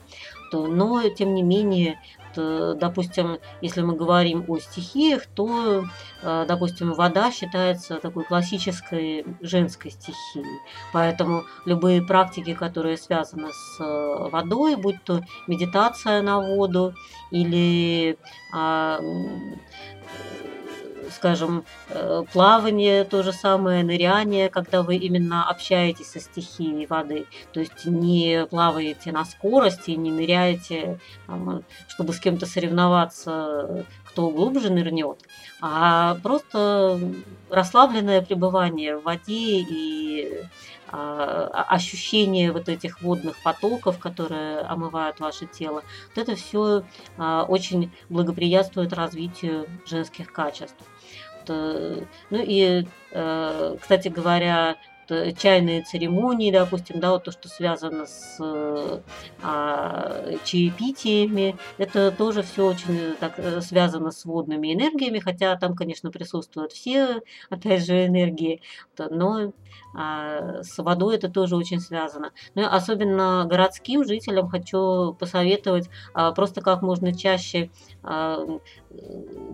но 0.51 1.07
тем 1.09 1.33
не 1.33 1.43
менее 1.43 1.99
допустим, 2.35 3.39
если 3.61 3.81
мы 3.81 3.95
говорим 3.95 4.45
о 4.47 4.57
стихиях, 4.59 5.25
то, 5.27 5.85
э, 6.21 6.45
допустим, 6.47 6.93
вода 6.93 7.31
считается 7.31 7.99
такой 7.99 8.23
классической 8.23 9.25
женской 9.41 9.91
стихией. 9.91 10.59
Поэтому 10.93 11.43
любые 11.65 12.01
практики, 12.01 12.53
которые 12.53 12.97
связаны 12.97 13.49
с 13.51 13.79
э, 13.79 14.29
водой, 14.29 14.75
будь 14.75 15.03
то 15.03 15.21
медитация 15.47 16.21
на 16.21 16.39
воду 16.39 16.93
или 17.31 18.17
а, 18.53 18.99
скажем, 21.11 21.65
э, 21.89 22.23
плавание, 22.31 23.03
то 23.03 23.23
же 23.23 23.33
самое, 23.33 23.83
ныряние, 23.83 24.49
когда 24.49 24.83
вы 24.83 24.95
именно 24.95 25.49
общаетесь 25.49 26.11
со 26.11 26.19
стихией 26.19 26.85
воды. 26.85 27.25
То 27.53 27.59
есть 27.59 27.85
не 27.85 28.45
плаваете 28.49 29.11
на 29.11 29.25
скорости, 29.25 29.91
не 29.91 30.11
ныряете, 30.11 30.99
чтобы 31.87 32.13
с 32.13 32.19
кем-то 32.19 32.45
соревноваться, 32.45 33.85
кто 34.05 34.29
глубже 34.29 34.71
нырнет, 34.71 35.19
а 35.61 36.15
просто 36.23 36.99
расслабленное 37.49 38.21
пребывание 38.21 38.97
в 38.97 39.03
воде 39.03 39.59
и 39.59 40.43
а, 40.91 41.65
ощущение 41.69 42.51
вот 42.51 42.67
этих 42.69 43.01
водных 43.01 43.37
потоков, 43.43 43.99
которые 43.99 44.61
омывают 44.61 45.19
ваше 45.19 45.45
тело. 45.45 45.83
Вот 46.15 46.17
это 46.17 46.35
все 46.35 46.83
а, 47.17 47.43
очень 47.43 47.91
благоприятствует 48.09 48.93
развитию 48.93 49.67
женских 49.85 50.31
качеств. 50.33 50.83
Ну 51.49 52.43
и, 52.43 52.85
э, 53.11 53.75
кстати 53.79 54.07
говоря, 54.07 54.77
чайные 55.37 55.81
церемонии, 55.81 56.51
допустим, 56.51 56.99
да, 56.99 57.11
вот 57.11 57.23
то, 57.23 57.31
что 57.31 57.49
связано 57.49 58.05
с 58.05 58.37
а, 59.41 60.35
чаепитиями, 60.43 61.57
это 61.77 62.11
тоже 62.11 62.43
все 62.43 62.67
очень 62.67 63.15
так 63.19 63.33
э, 63.37 63.61
связано 63.61 64.11
с 64.11 64.25
водными 64.25 64.73
энергиями, 64.73 65.19
хотя 65.19 65.55
там, 65.55 65.75
конечно, 65.75 66.11
присутствуют 66.11 66.73
все, 66.73 67.21
опять 67.49 67.85
же, 67.85 68.05
энергии, 68.05 68.61
но 68.97 69.51
с 69.93 70.77
водой 70.77 71.15
это 71.15 71.29
тоже 71.29 71.55
очень 71.55 71.79
связано. 71.79 72.31
Ну, 72.55 72.65
особенно 72.65 73.45
городским 73.49 74.05
жителям 74.05 74.49
хочу 74.49 75.13
посоветовать 75.13 75.89
а, 76.13 76.31
просто 76.31 76.61
как 76.61 76.81
можно 76.81 77.15
чаще 77.17 77.69
а, 78.03 78.59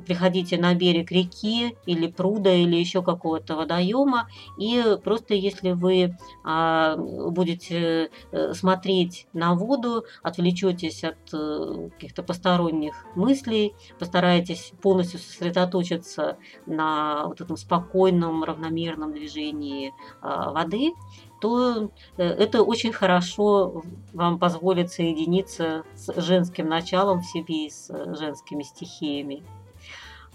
приходите 0.05 0.57
на 0.57 0.73
берег 0.73 1.11
реки 1.11 1.77
или 1.85 2.07
пруда 2.07 2.51
или 2.51 2.75
еще 2.75 3.01
какого-то 3.01 3.55
водоема 3.55 4.27
и 4.57 4.97
просто 5.03 5.33
если 5.33 5.71
вы 5.71 6.15
будете 6.43 8.09
э, 8.31 8.53
смотреть 8.53 9.27
на 9.33 9.55
воду, 9.55 10.05
отвлечетесь 10.23 11.03
от 11.03 11.17
э, 11.33 11.89
каких-то 11.93 12.23
посторонних 12.23 12.93
мыслей, 13.15 13.73
постарайтесь 13.99 14.73
полностью 14.81 15.19
сосредоточиться 15.19 16.37
на 16.65 17.25
вот 17.27 17.41
этом 17.41 17.57
спокойном, 17.57 18.43
равномерном 18.43 19.13
движении 19.13 19.93
а, 20.21 20.24
воды, 20.25 20.93
то 21.41 21.89
э, 22.17 22.23
это 22.23 22.63
очень 22.63 22.91
хорошо 22.91 23.83
вам 24.13 24.39
позволит 24.39 24.91
соединиться 24.91 25.83
с 25.95 26.21
женским 26.21 26.67
началом 26.67 27.21
в 27.21 27.25
себе 27.25 27.67
и 27.67 27.69
с 27.69 27.89
э, 27.89 28.15
женскими 28.15 28.63
стихиями. 28.63 29.43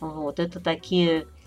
Вот, 0.01 0.39
это 0.39 0.61
такие 0.61 1.21
Э, 1.23 1.40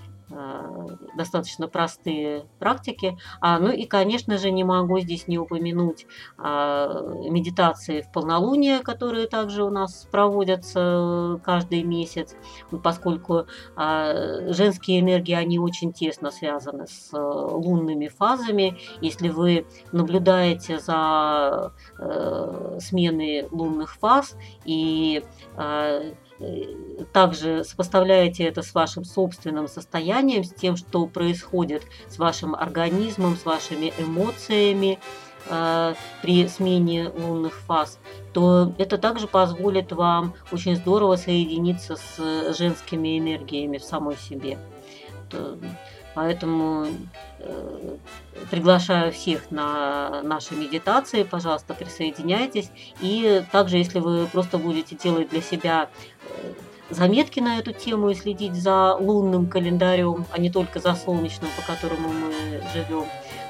достаточно 1.15 1.67
простые 1.67 2.46
практики. 2.60 3.17
А, 3.41 3.60
ну 3.60 3.72
и, 3.72 3.86
конечно 3.86 4.38
же, 4.38 4.52
не 4.52 4.63
могу 4.63 5.00
здесь 5.00 5.28
не 5.28 5.38
упомянуть 5.38 6.06
а, 6.38 7.02
медитации 7.30 8.02
в 8.02 8.12
полнолуние, 8.12 8.80
которые 8.80 9.28
также 9.28 9.63
у 9.63 9.69
нас 9.69 10.08
проводятся 10.12 11.39
каждый 11.43 11.84
месяц, 11.84 12.36
поскольку 12.84 13.46
а, 13.76 14.52
женские 14.52 15.00
энергии, 15.00 15.36
они 15.36 15.60
очень 15.60 15.93
тесно 15.93 16.32
связаны 16.32 16.88
с 16.88 17.13
а, 17.13 17.19
лунными 17.19 18.08
фазами. 18.08 18.78
Если 19.02 19.30
вы 19.30 19.65
наблюдаете 19.91 20.80
за 20.80 21.74
сменой 22.80 23.48
лунных 23.52 23.93
фаз 23.96 24.36
и 24.65 25.24
также 27.12 27.63
сопоставляете 27.63 28.43
это 28.43 28.62
с 28.62 28.73
вашим 28.73 29.03
собственным 29.03 29.67
состоянием, 29.67 30.43
с 30.43 30.53
тем, 30.53 30.77
что 30.77 31.06
происходит 31.08 31.84
с 32.08 32.17
вашим 32.17 32.56
организмом, 32.56 33.36
с 33.36 33.45
вашими 33.45 33.93
эмоциями 33.97 34.99
э, 35.49 35.95
при 36.21 36.47
смене 36.47 37.10
лунных 37.10 37.53
фаз, 37.62 37.99
то 38.34 38.73
это 38.77 38.97
также 38.97 39.27
позволит 39.27 39.91
вам 39.91 40.34
очень 40.51 40.75
здорово 40.75 41.15
соединиться 41.15 41.95
с 41.95 42.56
женскими 42.58 43.19
энергиями 43.19 43.77
в 43.77 43.84
самой 43.84 44.17
себе. 44.17 44.58
Поэтому 46.15 46.88
э, 47.39 47.97
приглашаю 48.52 49.12
всех 49.12 49.49
на 49.52 50.21
наши 50.21 50.56
медитации, 50.56 51.23
пожалуйста, 51.23 51.73
присоединяйтесь. 51.73 52.69
И 53.02 53.43
также, 53.52 53.78
если 53.78 53.99
вы 53.99 54.28
просто 54.28 54.58
будете 54.58 54.95
делать 54.95 55.30
для 55.30 55.41
себя 55.41 55.89
э, 56.21 56.54
заметки 56.89 57.39
на 57.39 57.60
эту 57.60 57.73
тему 57.73 58.10
и 58.10 58.15
следить 58.15 58.56
за 58.56 58.95
лунным 58.95 59.47
календарем, 59.47 60.26
а 60.32 60.38
не 60.39 60.52
только 60.52 60.80
за 60.80 60.95
солнечным, 60.95 61.49
по 61.56 61.63
которому 61.63 62.10
мы 62.10 62.62
живем, 62.73 63.06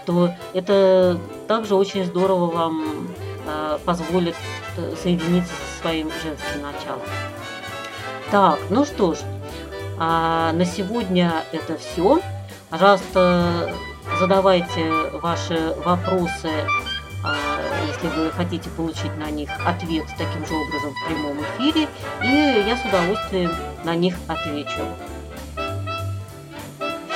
то 0.05 0.31
это 0.53 1.19
также 1.47 1.75
очень 1.75 2.05
здорово 2.05 2.47
вам 2.47 3.07
э, 3.45 3.77
позволит 3.85 4.35
э, 4.77 4.95
соединиться 5.01 5.53
со 5.53 5.81
своим 5.81 6.09
женским 6.23 6.61
началом. 6.61 7.01
Так, 8.31 8.59
ну 8.69 8.85
что 8.85 9.13
ж, 9.13 9.19
а 9.99 10.51
на 10.53 10.65
сегодня 10.65 11.43
это 11.51 11.77
все. 11.77 12.19
Пожалуйста, 12.73 13.71
задавайте 14.19 14.89
ваши 15.21 15.75
вопросы, 15.85 16.49
а, 17.23 17.35
если 17.85 18.07
вы 18.07 18.31
хотите 18.31 18.67
получить 18.71 19.15
на 19.15 19.29
них 19.29 19.47
ответ 19.63 20.07
таким 20.17 20.43
же 20.43 20.55
образом 20.55 20.91
в 20.91 21.07
прямом 21.07 21.37
эфире, 21.43 21.87
и 22.23 22.65
я 22.67 22.75
с 22.75 22.83
удовольствием 22.83 23.51
на 23.83 23.93
них 23.93 24.15
отвечу. 24.27 24.81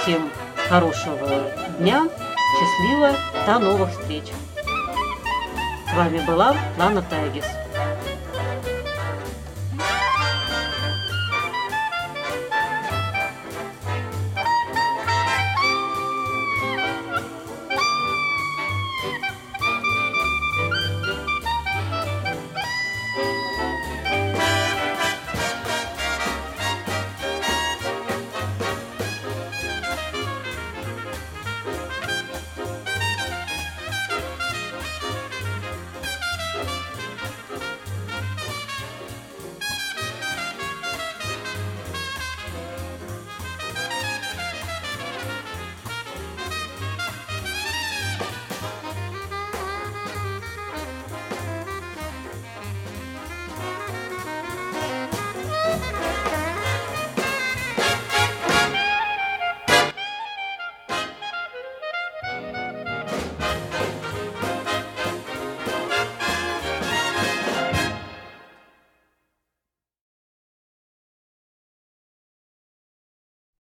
Всем 0.03 0.29
хорошего 0.69 1.51
дня, 1.79 2.07
счастливо, 2.59 3.13
до 3.47 3.57
новых 3.57 3.89
встреч! 3.89 4.25
С 5.89 5.93
вами 5.95 6.23
была 6.27 6.55
Лана 6.77 7.01
Тайгис. 7.01 7.45